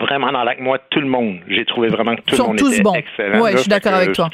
[0.00, 2.60] vraiment dans Like Moi, tout le monde, j'ai trouvé vraiment que tout Ils le monde
[2.72, 2.94] était bons.
[2.94, 3.44] excellent.
[3.44, 3.50] Là.
[3.52, 4.28] je suis d'accord Fait avec toi.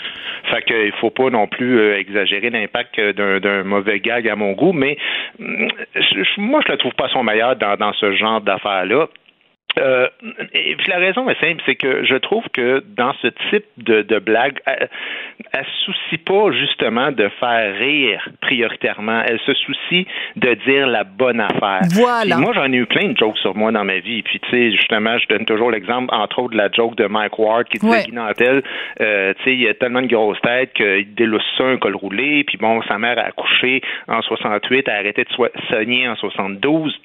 [0.51, 4.37] Fait que il faut pas non plus euh, exagérer l'impact euh, d'un, mauvais gag à
[4.37, 4.99] mon goût, mais
[5.39, 9.07] je- je- moi je la trouve pas son meilleur dans, dans ce genre d'affaires-là.
[9.79, 10.09] Euh,
[10.53, 14.03] et puis la raison est simple, c'est que je trouve que dans ce type de,
[14.03, 14.89] de blague, elle,
[15.53, 19.23] elle se soucie pas justement de faire rire prioritairement.
[19.27, 20.07] Elle se soucie
[20.37, 21.81] de dire la bonne affaire.
[21.93, 22.37] Voilà.
[22.37, 24.23] Puis moi, j'en ai eu plein de jokes sur moi dans ma vie.
[24.23, 27.39] Puis tu sais, justement, je donne toujours l'exemple, entre autres, de la joke de Mike
[27.39, 28.03] Ward qui disait Ouais.
[28.05, 28.63] Guy Nantel,
[29.01, 32.45] euh, tu sais, il a tellement de grosse tête qu'il délousse ça un col roulé.
[32.45, 36.99] Puis bon, sa mère a accouché en 68, a arrêté de so- soigner en 72.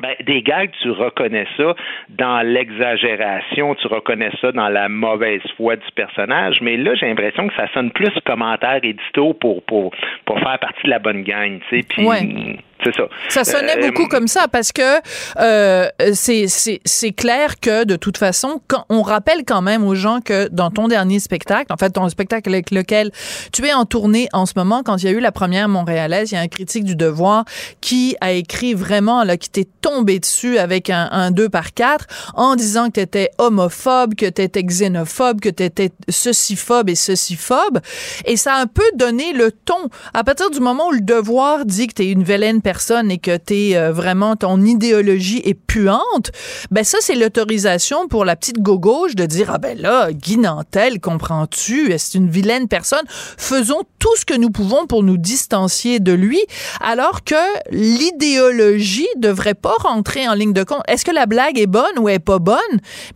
[0.00, 1.74] Ben, des gags, tu reconnais ça
[2.08, 7.48] dans l'exagération, tu reconnais ça dans la mauvaise foi du personnage, mais là, j'ai l'impression
[7.48, 9.92] que ça sonne plus commentaire édito pour, pour,
[10.24, 12.58] pour faire partie de la bonne gang, tu sais, puis.
[12.84, 13.04] C'est ça.
[13.30, 15.00] Ça sonnait Euh, beaucoup comme ça parce que
[15.40, 19.94] euh, c'est c'est c'est clair que de toute façon, quand on rappelle quand même aux
[19.94, 23.10] gens que dans ton dernier spectacle, en fait ton spectacle avec lequel
[23.52, 26.30] tu es en tournée en ce moment, quand il y a eu la première montréalaise,
[26.30, 27.44] il y a un critique du Devoir
[27.80, 32.06] qui a écrit vraiment là qui t'est tombé dessus avec un, un 2 par 4
[32.34, 36.94] en disant que tu étais homophobe, que tu étais xénophobe, que tu étais ceci-phobe et
[36.94, 37.80] ceci-phobe
[38.26, 41.64] et ça a un peu donné le ton à partir du moment où le Devoir
[41.64, 42.73] dit que tu es une vilaine personne
[43.10, 46.32] et que t'es euh, vraiment ton idéologie est puante,
[46.70, 51.00] ben ça c'est l'autorisation pour la petite gauche de dire ah ben là Guy Nantel
[51.00, 51.92] comprends-tu?
[51.98, 53.04] C'est une vilaine personne?
[53.08, 56.40] Faisons tout ce que nous pouvons pour nous distancier de lui
[56.80, 57.34] alors que
[57.70, 60.82] l'idéologie devrait pas rentrer en ligne de compte.
[60.88, 62.58] Est-ce que la blague est bonne ou est pas bonne?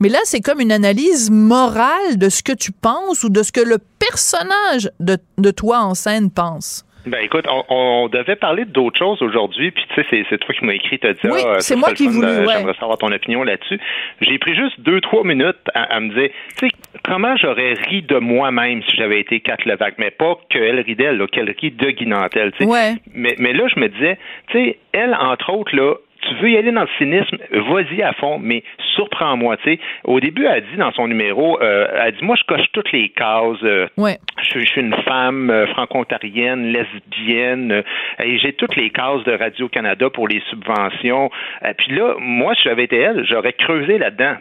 [0.00, 3.50] Mais là c'est comme une analyse morale de ce que tu penses ou de ce
[3.50, 8.64] que le personnage de, de toi en scène pense Ben écoute, on, on devait parler
[8.64, 11.60] d'autres choses aujourd'hui, puis tu sais, c'est, toi qui m'as écrit, t'as dit, Oui, ah,
[11.60, 12.54] c'est moi qui voulais, euh, ouais.
[12.56, 13.80] J'aimerais savoir ton opinion là-dessus.
[14.20, 16.72] J'ai pris juste deux, trois minutes à, à me dire, tu sais,
[17.04, 21.18] comment j'aurais ri de moi-même si j'avais été Kat Levac, mais pas qu'elle rit d'elle,
[21.18, 22.70] là, qu'elle rit de Guy Nantel, tu sais.
[22.70, 22.94] Ouais.
[23.14, 24.18] Mais, mais là, je me disais,
[24.48, 28.12] tu sais, elle, entre autres, là, tu veux y aller dans le cynisme, vas-y à
[28.14, 28.62] fond, mais
[28.94, 29.78] surprends-moi, tu sais.
[30.04, 33.08] Au début, elle dit dans son numéro, euh, elle dit, moi, je coche toutes les
[33.10, 33.62] cases.
[33.62, 34.18] euh, Ouais.
[34.42, 37.82] je, suis- je suis une femme euh, franco-ontarienne, lesbienne, euh,
[38.24, 41.30] et j'ai toutes les cases de Radio-Canada pour les subventions.
[41.64, 44.36] Euh, puis là, moi, si j'avais été elle, j'aurais creusé là-dedans.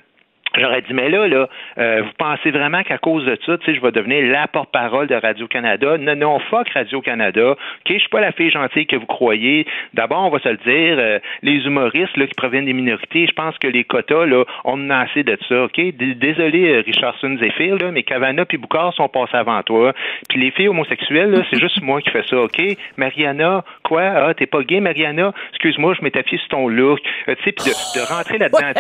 [0.58, 3.76] J'aurais dit, mais là, là, euh, vous pensez vraiment qu'à cause de ça, tu sais,
[3.76, 5.98] je vais devenir la porte-parole de Radio-Canada?
[5.98, 7.52] Non, non, fuck Radio-Canada.
[7.52, 9.68] OK, je suis pas la fille gentille que vous croyez.
[9.94, 13.34] D'abord, on va se le dire, euh, les humoristes, là, qui proviennent des minorités, je
[13.34, 15.80] pense que les quotas, là, on a assez de ça, OK?
[15.96, 19.94] Désolé, euh, Richardson Zephyr, là, mais Cavana puis Boucard sont passés avant toi.
[20.30, 22.62] Puis les filles homosexuelles, là, c'est juste moi qui fais ça, OK?
[22.98, 24.02] Mariana, quoi?
[24.04, 25.34] Ah, t'es pas gay, Mariana?
[25.52, 27.00] Excuse-moi, je m'étais fié sur ton look.
[27.28, 28.74] Euh, tu sais, puis de, de rentrer là-dedans,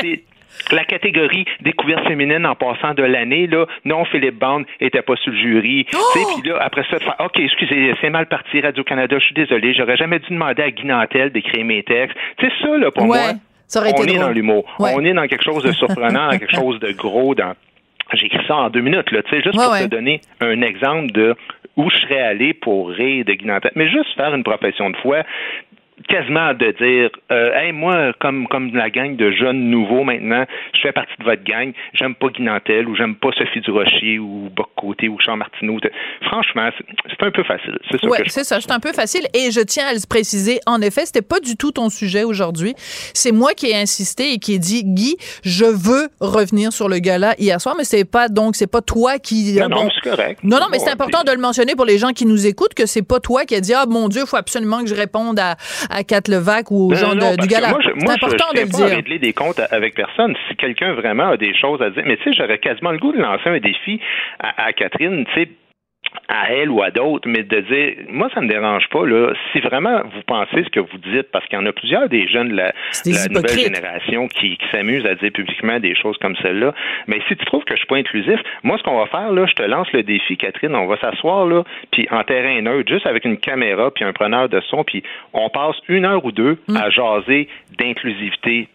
[0.71, 5.31] la catégorie découverte féminine en passant de l'année, là, non, Philippe Bond était pas sur
[5.31, 5.85] le jury.
[5.89, 9.35] Sais, puis là, après ça, de faire, OK, excusez, c'est mal parti, Radio-Canada, je suis
[9.35, 12.17] désolé, j'aurais jamais dû demander à Guy Nantel d'écrire mes textes.
[12.41, 13.19] Sais, ça, là, pour Ouais, moi,
[13.67, 14.19] ça aurait on est drôle.
[14.19, 14.75] dans l'humour.
[14.79, 14.91] Ouais.
[14.95, 17.53] On est dans quelque chose de surprenant, dans quelque chose de gros, dans
[18.13, 19.81] j'ai écrit ça en deux minutes, là, tu sais, juste Ouais, pour ouais.
[19.83, 21.35] te donner un exemple de
[21.75, 23.71] où je serais allé pour rire de Guy Nantel.
[23.75, 25.23] Mais juste faire une profession de foi,
[26.07, 30.81] quasiment de dire euh, Hey, moi, comme, comme la gang de jeunes nouveaux maintenant, je
[30.81, 34.49] fais partie de votre gang, j'aime pas Guy Nantel ou j'aime pas Sophie Durocher ou
[34.55, 35.79] Boc Côté ou Jean Martineau.
[36.21, 36.69] Franchement,
[37.09, 37.77] c'est un peu facile.
[37.89, 39.25] C'est ça je c'est ça, c'est un peu facile.
[39.33, 42.73] Et je tiens à le préciser, en effet, c'était pas du tout ton sujet aujourd'hui.
[43.13, 46.99] C'est moi qui ai insisté et qui ai dit, Guy, je veux revenir sur le
[46.99, 49.55] gala hier soir, mais c'est pas, donc, c'est pas toi qui.
[49.59, 50.39] Non, non, c'est correct.
[50.43, 52.85] Non, non, mais c'est important de le mentionner pour les gens qui nous écoutent que
[52.85, 55.39] c'est pas toi qui as dit, ah, mon Dieu, il faut absolument que je réponde
[55.39, 55.55] à,
[55.89, 57.69] à Kat Levac ou aux Non, gens non, de- non, du gala.
[57.69, 60.35] Moi, je, C'est important je, de le pas à régler des comptes avec personne.
[60.49, 63.11] Si quelqu'un vraiment a des choses à dire, mais tu sais, j'aurais quasiment le goût
[63.11, 63.99] de lancer un défi
[64.39, 65.49] à, à Catherine, tu sais,
[66.27, 69.59] à elle ou à d'autres, mais de dire, moi, ça me dérange pas, là, si
[69.59, 72.49] vraiment vous pensez ce que vous dites, parce qu'il y en a plusieurs des jeunes
[72.49, 72.73] de la,
[73.29, 76.73] nouvelle génération qui, qui s'amusent à dire publiquement des choses comme celle-là,
[77.07, 79.45] mais si tu trouves que je suis pas inclusif, moi, ce qu'on va faire, là,
[79.45, 83.07] je te lance le défi, Catherine, on va s'asseoir, là, puis en terrain neutre, juste
[83.07, 86.57] avec une caméra, puis un preneur de son, puis on passe une heure ou deux
[86.75, 88.67] à jaser d'inclusivité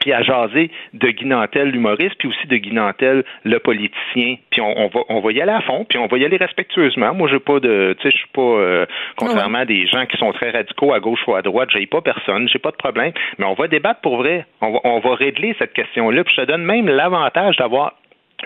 [0.00, 4.36] puis à jaser de Guy Nantel, l'humoriste, puis aussi de Guy Nantel, le politicien.
[4.50, 6.36] Puis on, on va on va y aller à fond, puis on va y aller
[6.36, 7.14] respectueusement.
[7.14, 10.16] Moi, j'ai pas de, tu sais, je suis pas euh, contrairement à des gens qui
[10.16, 11.70] sont très radicaux à gauche ou à droite.
[11.72, 13.12] J'ai pas personne, j'ai pas de problème.
[13.38, 14.46] Mais on va débattre pour vrai.
[14.60, 16.24] On va on va régler cette question-là.
[16.24, 17.94] Puis je te donne même l'avantage d'avoir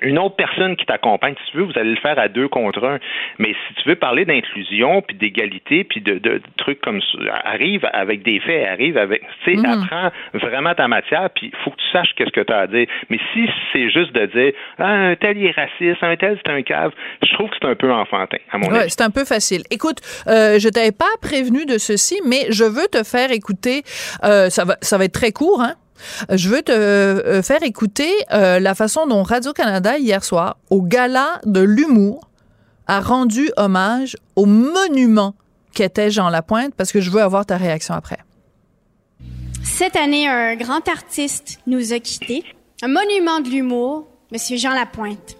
[0.02, 1.34] une autre personne qui t'accompagne.
[1.46, 2.98] Si tu veux, vous allez le faire à deux contre un.
[3.38, 7.18] Mais si tu veux parler d'inclusion, puis d'égalité, puis de, de, de trucs comme ça,
[7.44, 11.70] arrive avec des faits, arrive avec, tu sais, apprends vraiment ta matière, puis il faut
[11.70, 12.86] que tu saches qu'est-ce que tu as à dire.
[13.10, 16.52] Mais si c'est juste de dire, ah, un tel il est raciste, un tel c'est
[16.52, 18.90] un cave, je trouve que c'est un peu enfantin, à mon Ouais, avis.
[18.90, 19.62] c'est un peu facile.
[19.70, 23.82] Écoute, euh, je t'avais pas prévenu de ceci, mais je veux te faire écouter.
[24.24, 25.74] euh, ça va, ça va être très court, hein?
[26.30, 30.82] Je veux te euh, faire écouter euh, la façon dont Radio Canada hier soir, au
[30.82, 32.28] gala de l'humour,
[32.86, 35.34] a rendu hommage au monument
[35.74, 38.18] qu'était Jean Lapointe, parce que je veux avoir ta réaction après.
[39.62, 42.44] Cette année, un grand artiste nous a quittés,
[42.82, 45.36] un monument de l'humour, Monsieur Jean Lapointe.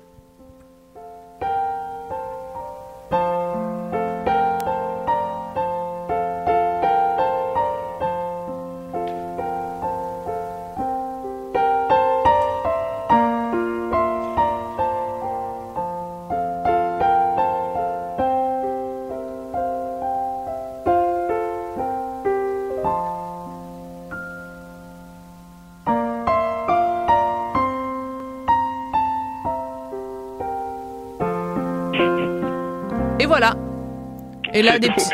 [34.61, 35.11] Et là, des petits.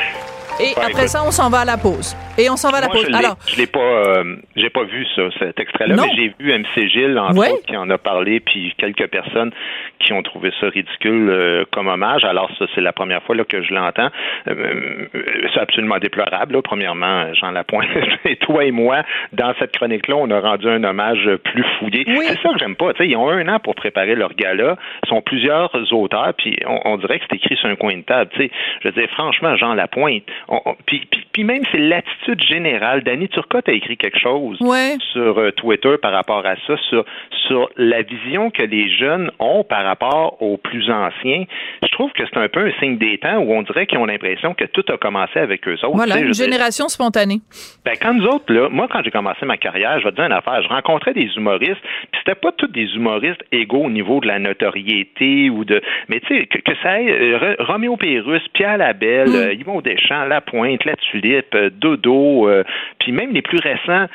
[0.59, 1.09] Et Ouais, après écoute.
[1.09, 2.17] ça, on s'en va à la pause.
[2.39, 3.07] Et on s'en va à la Moi, pause.
[3.11, 6.51] je Alors, je l'ai pas, euh, j'ai pas vu ça, cet extrait-là, mais j'ai vu
[6.53, 7.51] MC Gilles, entre Ouais.
[7.53, 9.53] autres, qui en a parlé, puis quelques personnes
[9.99, 12.25] qui ont trouvé ça ridicule euh, comme hommage.
[12.25, 14.09] Alors ça, c'est la première fois là, que je l'entends.
[14.49, 15.07] Euh,
[15.55, 16.55] c'est absolument déplorable.
[16.55, 16.63] là.
[16.63, 17.89] Premièrement, Jean Lapointe,
[18.25, 22.05] et toi et moi, dans cette chronique-là, on a rendu un hommage plus fouillé.
[22.07, 22.93] C'est ça que j'aime pas.
[23.01, 24.77] Ils ont un an pour préparer leur gala.
[25.05, 28.03] Ils sont plusieurs auteurs, puis on, on dirait que c'est écrit sur un coin de
[28.03, 28.31] table.
[28.39, 28.49] Je
[28.89, 33.03] veux dire, franchement, Jean Lapointe, on- on- puis, puis, puis même c'est l'attitude générale.
[33.03, 34.97] Danny Turcotte a écrit quelque chose Ouais.
[35.13, 37.05] sur euh, Twitter par rapport à ça, sur,
[37.47, 41.45] sur la vision que les jeunes ont par rapport aux plus anciens.
[41.83, 44.07] Je trouve que c'est un peu un signe des temps où on dirait qu'ils ont
[44.07, 45.97] l'impression que tout a commencé avec eux autres.
[45.97, 47.41] voilà, une génération spontanée.
[47.85, 50.27] ben, quand nous autres, là, moi, quand j'ai commencé ma carrière, je vais te dire
[50.27, 54.21] une affaire, je rencontrais des humoristes, puis c'était pas tous des humoristes égaux au niveau
[54.21, 55.81] de la notoriété ou de.
[56.09, 60.25] Mais tu sais, que, que ça ait euh, Roméo Pérus, Pierre Labelle, euh, Yvon Deschamps,
[60.25, 62.65] La Pointe, La Tulipe, euh, Dodo, euh,
[62.99, 64.07] puis même les plus récents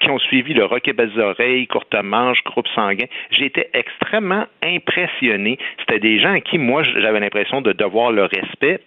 [0.00, 4.99] qui ont suivi le Rock et Belles Oreilles, Courte Manche, Groupe Sanguin, j'étais extrêmement impressionné.
[5.80, 8.80] C'était des gens à qui, moi, j'avais l'impression de devoir le respect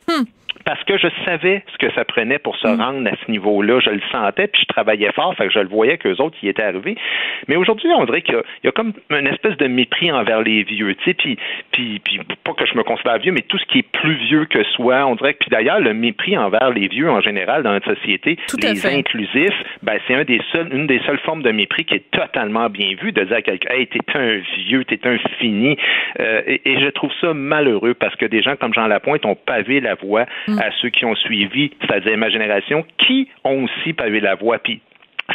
[0.66, 3.80] parce que je savais ce que ça prenait pour se rendre à ce niveau-là.
[3.82, 6.48] Je le sentais, puis je travaillais fort, fait que je le voyais qu'eux autres y
[6.48, 6.96] étaient arrivés.
[7.50, 10.10] Mais aujourd'hui, on dirait qu'il y, a- il y a comme une espèce de mépris
[10.12, 11.38] envers les vieux, tu sais, puis,
[11.72, 14.46] puis, puis pas que je me considère vieux, mais tout ce qui est plus vieux
[14.46, 17.74] que soi, on dirait que, puis d'ailleurs, le mépris envers les vieux en général dans
[17.74, 18.96] notre société, les fait.
[18.96, 22.70] inclusifs, ben, c'est un des seuls, une des seules formes de mépris qui est totalement
[22.70, 24.38] bien vue, de dire à quelqu'un, hey, t'es un
[24.68, 25.76] vieux, t'es un fini.
[26.20, 29.36] Euh, et, et je trouve ça malheureux parce que des gens comme Jean Lapointe ont
[29.36, 34.20] pavé la voie à ceux qui ont suivi, c'est-à-dire ma génération, qui ont aussi pavé
[34.20, 34.60] la voie.
[34.60, 34.82] Puis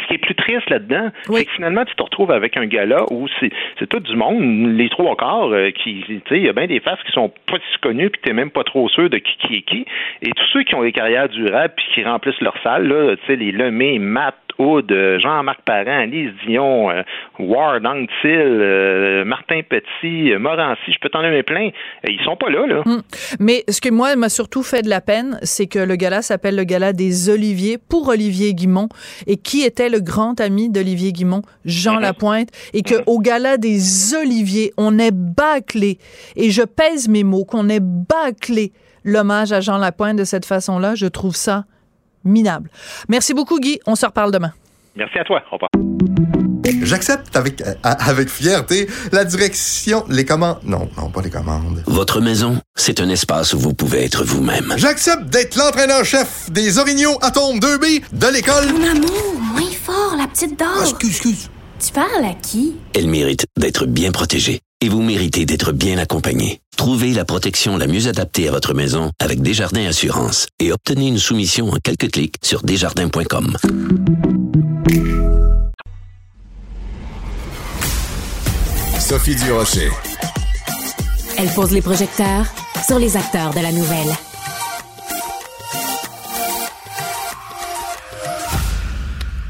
[0.01, 1.09] ce qui est plus triste, là-dedans.
[1.23, 3.51] C'est que finalement, tu te retrouves avec un gars-là où c'est,
[3.87, 6.79] tout du monde, les trois quarts, euh, qui, tu sais, il y a bien des
[6.79, 9.55] faces qui sont pas si connues, puis t'es même pas trop sûr de qui, qui
[9.55, 9.85] est qui.
[10.21, 13.25] Et tous ceux qui ont des carrières durables, puis qui remplissent leur salle, là, tu
[13.27, 17.01] sais, les Lemay, Matt, de Jean-Marc Parent, Lise Dion, euh,
[17.39, 21.69] Ward, Anctil, euh, Martin Petit, euh, Morancy, je peux t'en nommer plein.
[22.05, 22.81] Ils sont pas là, là.
[22.85, 23.01] Hum.
[23.39, 26.57] Mais ce que moi m'a surtout fait de la peine, c'est que le gala s'appelle
[26.57, 28.89] le gala des Oliviers pour Olivier Guimont.
[29.27, 31.41] Et qui était le grand ami d'Olivier Guimont?
[31.63, 32.01] Jean mhm.
[32.01, 32.49] Lapointe?
[32.73, 33.03] Et que mhm.
[33.07, 35.99] au gala des Oliviers, on est bâclé.
[36.35, 38.73] Et je pèse mes mots, qu'on est bâclé
[39.05, 40.95] l'hommage à Jean Lapointe de cette façon-là.
[40.95, 41.63] Je trouve ça
[42.23, 42.69] minable.
[43.07, 43.79] Merci beaucoup, Guy.
[43.85, 44.53] On se reparle demain.
[44.95, 45.41] Merci à toi.
[45.51, 45.69] Au revoir.
[46.83, 50.59] J'accepte avec, euh, avec fierté la direction, les commandes.
[50.63, 51.83] Non, non, pas les commandes.
[51.87, 54.73] Votre maison, c'est un espace où vous pouvez être vous-même.
[54.77, 58.67] J'accepte d'être l'entraîneur-chef des Orignaux Atomes 2B de l'école.
[58.73, 60.67] Mon amour, moins fort, la petite dame.
[60.77, 61.49] Ah, excuse, excuse.
[61.79, 62.75] Tu parles à qui?
[62.93, 66.61] Elle mérite d'être bien protégée et vous méritez d'être bien accompagné.
[66.77, 71.17] Trouvez la protection la mieux adaptée à votre maison avec Desjardins Assurance et obtenez une
[71.17, 73.57] soumission en quelques clics sur desjardins.com.
[78.99, 79.89] Sophie Durocher.
[81.37, 82.45] Elle pose les projecteurs
[82.85, 84.28] sur les acteurs de la nouvelle.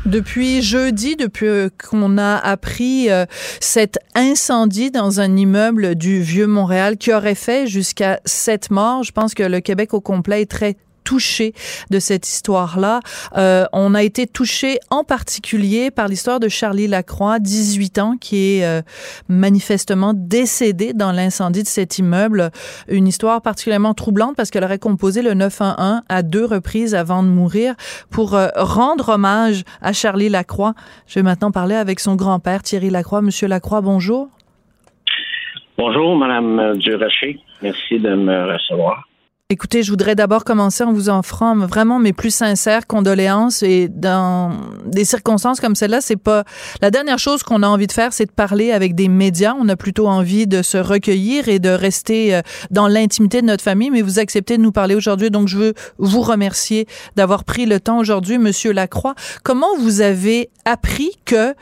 [0.10, 3.26] Depuis jeudi, depuis euh, qu'on a appris euh,
[3.60, 9.12] cet incendie dans un immeuble du Vieux Montréal qui aurait fait jusqu'à sept morts, je
[9.12, 10.78] pense que le Québec au complet est très
[11.10, 11.54] touché
[11.90, 13.00] de cette histoire-là.
[13.36, 18.60] Euh, on a été touché en particulier par l'histoire de Charlie Lacroix, 18 ans, qui
[18.60, 18.84] est euh,
[19.28, 22.52] manifestement décédé dans l'incendie de cet immeuble.
[22.88, 27.30] Une histoire particulièrement troublante parce qu'elle aurait composé le 911 à deux reprises avant de
[27.30, 27.74] mourir
[28.12, 30.76] pour euh, rendre hommage à Charlie Lacroix.
[31.08, 33.24] Je vais maintenant parler avec son grand-père, Thierry Lacroix.
[33.24, 34.30] Monsieur Lacroix, bonjour.
[35.76, 37.40] Bonjour, Madame Durocher.
[37.64, 39.09] Merci de me recevoir.
[39.52, 44.52] Écoutez, je voudrais d'abord commencer en vous offrant vraiment mes plus sincères condoléances et dans
[44.86, 46.44] des circonstances comme celle-là, c'est pas
[46.84, 49.56] la dernière chose qu'on a envie de faire, c'est de parler avec des médias.
[49.60, 53.64] On a plutôt envie de se recueillir et de rester euh, dans l'intimité de notre
[53.64, 56.86] famille, mais vous acceptez de nous parler aujourd'hui, donc je veux vous remercier
[57.16, 59.16] d'avoir pris le temps aujourd'hui, Monsieur Lacroix.
[59.42, 61.56] Comment vous avez appris que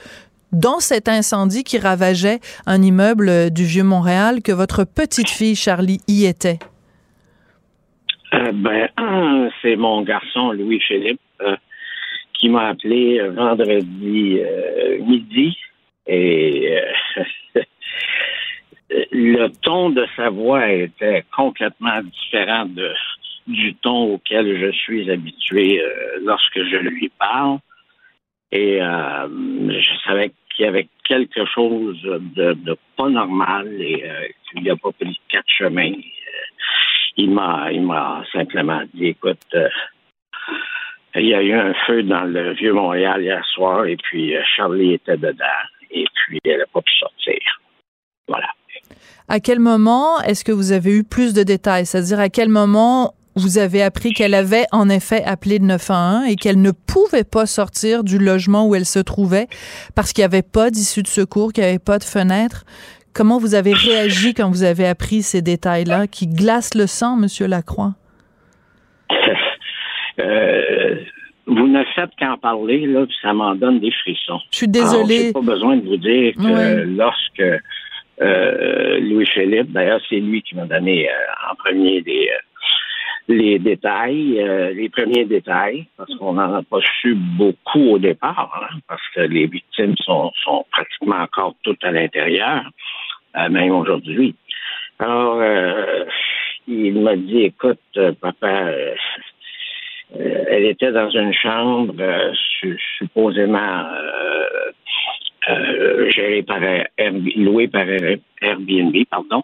[0.52, 6.02] dans cet incendie qui ravageait un immeuble du Vieux Montréal, que votre petite fille Charlie
[6.10, 6.60] y était?
[8.34, 8.90] Euh, ben,
[9.62, 11.56] c'est mon garçon Louis-Philippe euh,
[12.34, 14.42] qui m'a appelé euh, vendredi
[15.00, 15.58] midi
[16.06, 16.80] et
[19.12, 22.70] le ton de sa voix était complètement différent
[23.48, 25.82] du ton auquel je suis habitué
[26.22, 27.60] lorsque je lui parle.
[28.54, 34.70] Et je savais qu'il y avait quelque chose de, de pas normal et qu'il n'y
[34.70, 35.92] a pas pris quatre chemins
[37.18, 39.70] il m'a, il m'a simplement dit, écoute, euh,
[41.16, 44.42] il y a eu un feu dans le vieux Montréal hier soir et puis euh,
[44.56, 45.46] Charlie était dedans
[45.90, 47.40] et puis elle n'a pas pu sortir.
[48.28, 48.48] Voilà.
[49.28, 51.86] À quel moment est-ce que vous avez eu plus de détails?
[51.86, 56.36] C'est-à-dire à quel moment vous avez appris qu'elle avait en effet appelé le 911 et
[56.36, 59.48] qu'elle ne pouvait pas sortir du logement où elle se trouvait
[59.96, 62.66] parce qu'il n'y avait pas d'issue de secours, qu'il n'y avait pas de fenêtre?
[63.18, 67.48] Comment vous avez réagi quand vous avez appris ces détails-là qui glacent le sang, Monsieur
[67.48, 67.94] Lacroix?
[70.20, 70.96] Euh,
[71.46, 74.40] vous ne faites qu'en parler, là, ça m'en donne des frissons.
[74.50, 75.28] Je suis désolée.
[75.28, 77.62] n'ai pas besoin de vous dire que lorsque
[78.20, 82.32] euh, Louis-Philippe, d'ailleurs, c'est lui qui m'a donné euh, en premier des,
[83.28, 84.44] les détails,
[84.74, 89.22] les premiers détails, parce qu'on n'en a pas su beaucoup au départ, hein, parce que
[89.22, 92.64] les victimes sont, sont pratiquement encore toutes à l'intérieur.
[93.38, 94.36] Euh, même aujourd'hui.
[95.00, 96.06] Alors, euh,
[96.68, 98.72] il m'a dit, écoute, euh, papa,
[100.18, 101.94] elle était dans une chambre
[102.98, 103.86] supposément
[106.10, 106.62] gérée par
[107.36, 107.86] louée par
[108.42, 109.44] Airbnb, pardon.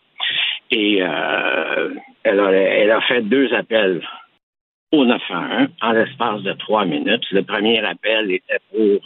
[0.72, 4.02] Et elle, a, elle a fait deux appels
[4.94, 7.30] au 911 en l'espace de trois minutes.
[7.32, 9.02] Le premier appel était pour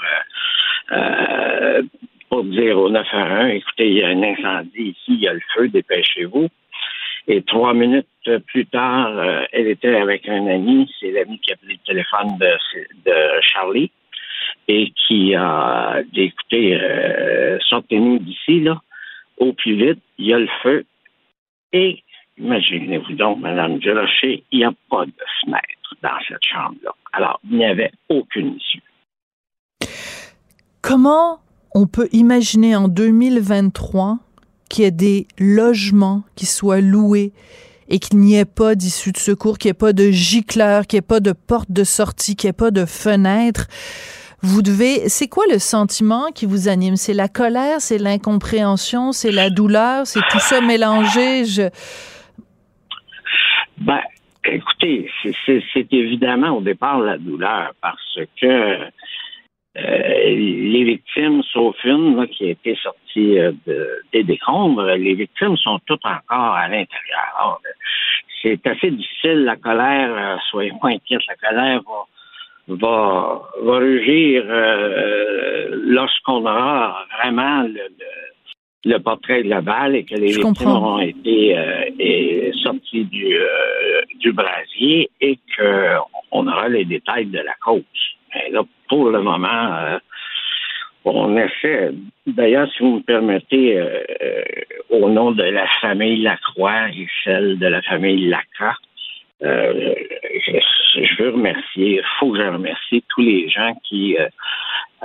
[2.29, 5.41] pour dire au 911, écoutez, il y a un incendie ici, il y a le
[5.55, 6.47] feu, dépêchez-vous.
[7.29, 8.07] Et trois minutes
[8.47, 12.37] plus tard, euh, elle était avec un ami, c'est l'ami qui a pris le téléphone
[12.39, 12.55] de,
[13.05, 13.91] de Charlie
[14.67, 18.81] et qui a dit, écoutez, euh, sortez-nous d'ici, là,
[19.37, 20.85] au plus vite, il y a le feu.
[21.73, 22.03] Et
[22.37, 25.11] imaginez-vous donc, Madame Durocher, il n'y a pas de
[25.41, 26.91] fenêtre dans cette chambre-là.
[27.13, 28.81] Alors, il n'y avait aucune issue.
[30.81, 31.39] comment
[31.77, 34.17] on peut imaginer en 2023
[34.67, 37.33] qu'il y ait des logements qui soient loués
[37.87, 40.97] et qu'il n'y ait pas d'issue de secours, qu'il n'y ait pas de gicleur, qu'il
[40.97, 43.67] n'y ait pas de porte de sortie, qu'il n'y ait pas de fenêtre.
[44.41, 45.07] Vous devez.
[45.07, 46.95] C'est quoi le sentiment qui vous anime?
[46.95, 51.45] C'est la colère, c'est l'incompréhension, c'est la douleur, c'est tout ça mélangé?
[51.45, 51.69] Je...
[53.77, 54.01] Ben,
[54.45, 55.11] écoutez,
[55.45, 58.77] c'est évidemment au départ la douleur parce que
[59.77, 63.51] les victimes, sauf une qui a été sortie euh,
[64.11, 67.61] des décombres, les victimes sont toutes encore à l'intérieur.
[68.41, 71.81] C'est assez difficile, la colère, euh, soyez pas inquiète, la colère
[72.67, 74.43] va, va, va rugir
[75.71, 77.87] lorsqu'on aura vraiment le,
[78.85, 81.55] le, portrait global et que les victimes auront été
[82.63, 83.37] sorties du,
[84.19, 87.83] du brasier et qu'on aura les détails de la cause.
[88.33, 89.99] Mais là, pour le moment, euh,
[91.05, 91.91] on essaie,
[92.25, 94.43] d'ailleurs, si vous me permettez, euh, euh,
[94.89, 98.75] au nom de la famille Lacroix et celle de la famille Lacroix,
[99.39, 104.17] je, veux remercier, il faut que je remercie tous les gens qui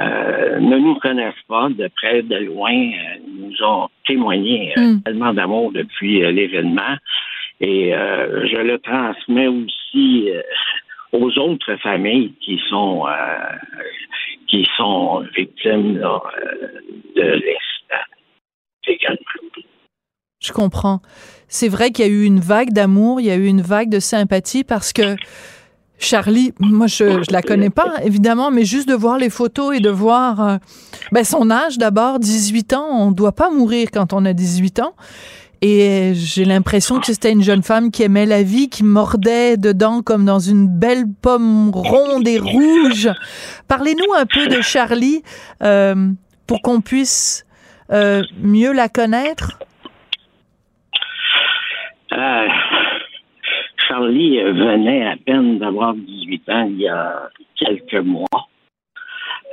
[0.01, 2.91] ne nous connaissent pas de près, de loin,
[3.39, 5.03] nous ont témoigné mm.
[5.05, 6.97] tellement d'amour depuis l'événement.
[7.61, 10.31] Et je le transmets aussi
[11.13, 13.13] aux autres familles qui sont euh,
[14.49, 16.19] qui sont victimes euh,
[17.17, 17.43] de.
[20.41, 21.01] Je comprends.
[21.47, 23.89] C'est vrai qu'il y a eu une vague d'amour, il y a eu une vague
[23.89, 25.15] de sympathie parce que
[25.99, 29.81] Charlie, moi je ne la connais pas évidemment, mais juste de voir les photos et
[29.81, 30.57] de voir euh,
[31.13, 34.81] ben, son âge d'abord, 18 ans, on ne doit pas mourir quand on a 18
[34.81, 34.95] ans.
[35.65, 40.03] Et j'ai l'impression que c'était une jeune femme qui aimait la vie, qui mordait dedans
[40.03, 43.09] comme dans une belle pomme ronde et rouge.
[43.69, 45.23] Parlez-nous un peu de Charlie
[45.63, 45.95] euh,
[46.49, 47.47] pour qu'on puisse
[47.93, 49.61] euh, mieux la connaître.
[52.13, 52.49] Euh,
[53.87, 58.27] Charlie venait à peine d'avoir 18 ans il y a quelques mois.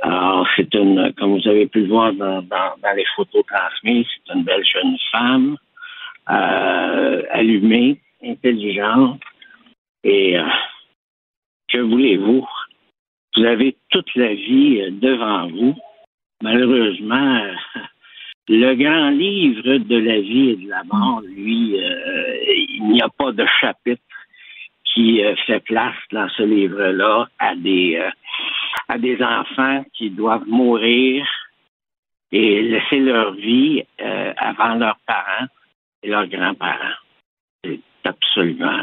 [0.02, 4.34] Alors, c'est une, comme vous avez pu le voir dans, dans les photos transmises, c'est
[4.34, 5.56] une belle jeune femme
[6.30, 9.20] euh, allumée, intelligente.
[10.04, 10.44] Et euh,
[11.68, 12.46] que voulez-vous?
[13.36, 15.74] Vous avez toute la vie euh, devant vous.
[16.42, 17.42] Malheureusement,
[18.48, 23.32] le grand livre de la vie et de la mort, lui, il n'y a pas
[23.32, 24.02] de chapitre
[24.84, 28.02] qui fait place dans ce livre-là à des
[28.88, 31.24] à des enfants qui doivent mourir
[32.32, 35.46] et laisser leur vie avant leurs parents
[36.02, 36.98] et leurs grands-parents.
[37.64, 38.82] C'est absolument.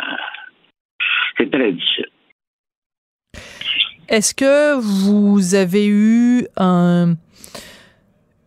[1.38, 2.10] C'est très difficile.
[4.10, 7.16] Est-ce que vous avez eu un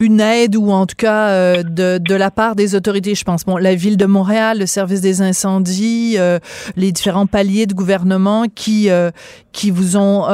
[0.01, 3.59] une aide ou en tout cas euh, de, la part des autorités, je pense, bon,
[3.59, 6.39] la ville de Montréal, le service des incendies, euh,
[6.77, 9.11] les différents paliers de gouvernement qui euh,
[9.53, 10.27] qui vous ont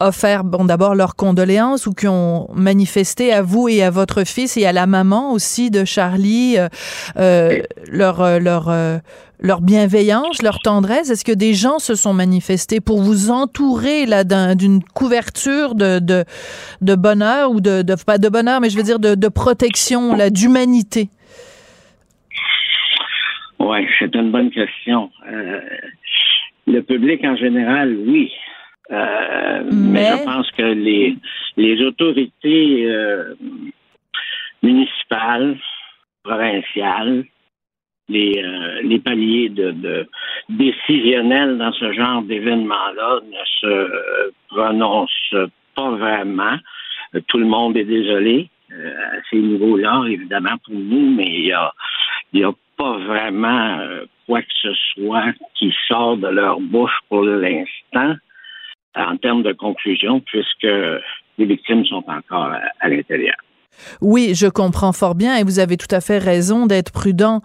[0.00, 4.56] offert, bon, d'abord leurs condoléances ou qui ont manifesté à vous et à votre fils
[4.56, 6.56] et à la maman aussi de Charlie
[7.16, 9.00] leur leur
[9.40, 11.10] leur bienveillance, leur tendresse?
[11.10, 14.24] Est-ce que des gens se sont manifestés pour vous entourer là
[14.54, 16.24] d'une couverture de, de,
[16.80, 20.14] de, bonheur ou de, de, pas de bonheur, mais je veux dire de, de protection,
[20.16, 21.08] là, d'humanité?
[23.58, 25.10] Oui, c'est une bonne question.
[25.30, 25.60] Euh,
[26.66, 28.30] le public en général, oui.
[28.90, 30.18] Euh, mais...
[30.18, 31.16] je pense que les,
[31.56, 33.34] les autorités euh,
[34.62, 35.56] municipales,
[36.24, 37.24] provinciales,
[38.12, 39.50] les, euh, les paliers
[40.48, 46.56] décisionnels dans ce genre d'événement-là ne se prononcent pas vraiment.
[47.28, 51.54] Tout le monde est désolé euh, à ces niveaux-là, évidemment, pour nous, mais il
[52.34, 57.24] n'y a pas vraiment euh, quoi que ce soit qui sort de leur bouche pour
[57.24, 58.14] l'instant
[58.94, 60.68] en termes de conclusion, puisque
[61.38, 63.36] les victimes sont encore à l'intérieur.
[64.00, 67.40] Oui, je comprends fort bien et vous avez tout à fait raison d'être prudent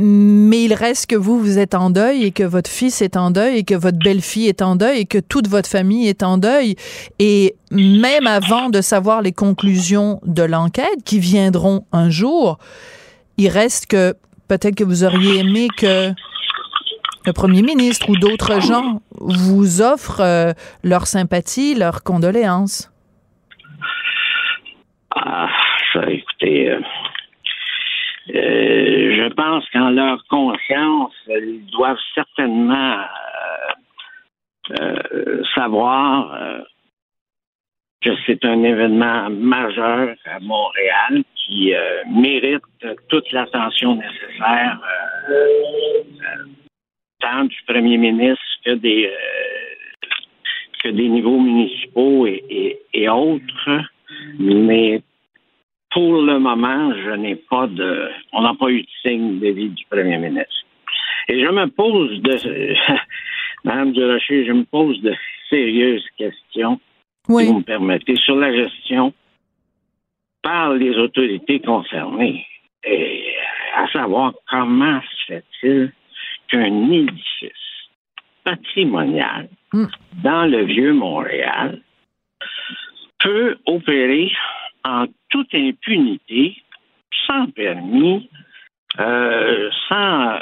[0.00, 3.32] mais il reste que vous, vous êtes en deuil et que votre fils est en
[3.32, 6.38] deuil et que votre belle-fille est en deuil et que toute votre famille est en
[6.38, 6.76] deuil.
[7.18, 12.58] Et même avant de savoir les conclusions de l'enquête qui viendront un jour,
[13.38, 14.14] il reste que
[14.46, 16.12] peut-être que vous auriez aimé que
[17.26, 20.52] le premier ministre ou d'autres gens vous offrent euh,
[20.84, 22.92] leur sympathie, leur condoléances.
[25.10, 25.48] Ah,
[25.92, 26.80] ça, écoutez, euh,
[28.28, 33.00] je pense qu'en leur conscience, ils doivent certainement
[34.80, 36.64] euh, euh, savoir
[38.02, 42.62] que c'est un événement majeur à Montréal qui euh, mérite
[43.08, 44.78] toute l'attention nécessaire,
[45.30, 46.44] euh, euh,
[47.20, 49.10] tant du premier ministre que des
[50.82, 53.82] que des niveaux municipaux et, et, autres.
[54.38, 55.02] Mais
[55.90, 59.70] pour le moment, je n'ai pas de, on n'a pas eu de signe de vie
[59.70, 60.64] du premier ministre.
[61.28, 62.74] Et je me pose de,
[63.64, 65.14] Madame Durocher, je me pose de
[65.50, 66.80] sérieuses questions
[67.28, 67.44] oui.
[67.44, 69.12] si vous me permettez, sur la gestion
[70.42, 72.46] par les autorités concernées.
[72.84, 73.34] Et
[73.74, 75.92] à savoir comment se fait-il
[76.48, 77.52] qu'un édifice
[78.44, 79.86] patrimonial mm.
[80.22, 81.80] dans le vieux Montréal
[83.18, 84.30] peut opérer
[84.84, 86.56] en toute impunité,
[87.26, 88.28] sans permis,
[88.98, 90.38] euh, sans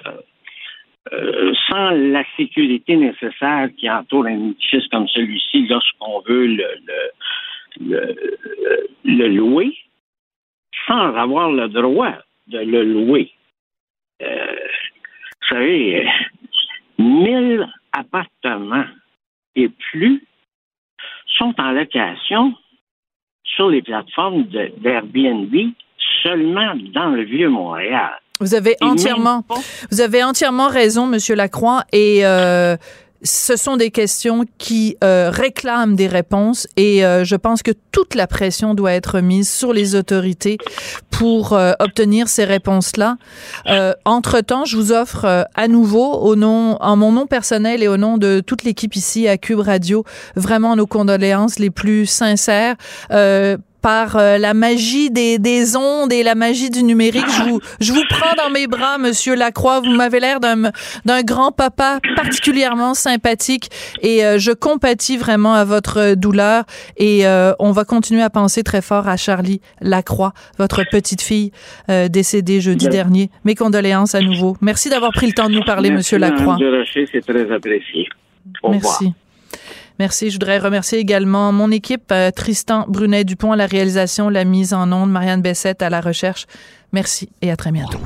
[1.13, 6.67] euh, sans la sécurité nécessaire qui entoure un édifice comme celui-ci lorsqu'on veut le,
[7.81, 8.17] le,
[9.05, 9.73] le, louer,
[10.89, 12.15] sans avoir le droit
[12.49, 13.31] de le louer.
[14.21, 14.57] Euh,
[15.43, 16.09] vous savez,
[16.99, 18.87] 1000 appartements
[19.55, 20.27] et plus
[21.39, 22.55] sont en location
[23.57, 25.55] sur les plateformes d'Airbnb
[26.23, 28.21] seulement dans le vieux Montréal.
[28.39, 29.45] Vous avez entièrement,
[29.91, 32.77] vous avez entièrement raison, Monsieur Lacroix, et euh,
[33.23, 38.15] ce sont des questions qui euh, réclament des réponses et euh, je pense que toute
[38.15, 40.59] la pression doit être mise sur les autorités
[41.11, 43.17] pour euh, obtenir ces réponses-là.
[43.69, 47.97] Euh, entre-temps, je vous offre à nouveau, au nom, en mon nom personnel et au
[47.97, 50.05] nom de toute l'équipe ici à Cube Radio,
[50.35, 52.77] vraiment nos condoléances les plus sincères
[53.87, 57.25] par euh, la magie des, des, ondes et la magie du numérique.
[57.29, 59.79] Je vous, je vous prends dans mes bras, Monsieur Lacroix.
[59.79, 60.73] Vous m'avez l'air d'un,
[61.05, 63.71] d'un grand papa particulièrement sympathique
[64.03, 66.65] et euh, je compatis vraiment à votre douleur.
[66.97, 71.53] Et euh, on va continuer à penser très fort à Charlie Lacroix, votre petite fille
[72.11, 73.31] décédée jeudi dernier.
[73.45, 74.57] Mes condoléances à nouveau.
[74.63, 76.59] Merci d'avoir pris le temps de nous parler, Monsieur Lacroix.
[76.93, 78.09] c'est très apprécié.
[78.65, 79.13] Au Merci.
[79.99, 80.31] Merci.
[80.31, 84.91] Je voudrais remercier également mon équipe, euh, Tristan Brunet-Dupont à la réalisation, la mise en
[84.93, 86.47] onde, Marianne Bessette à la recherche.
[86.93, 87.99] Merci et à très bientôt.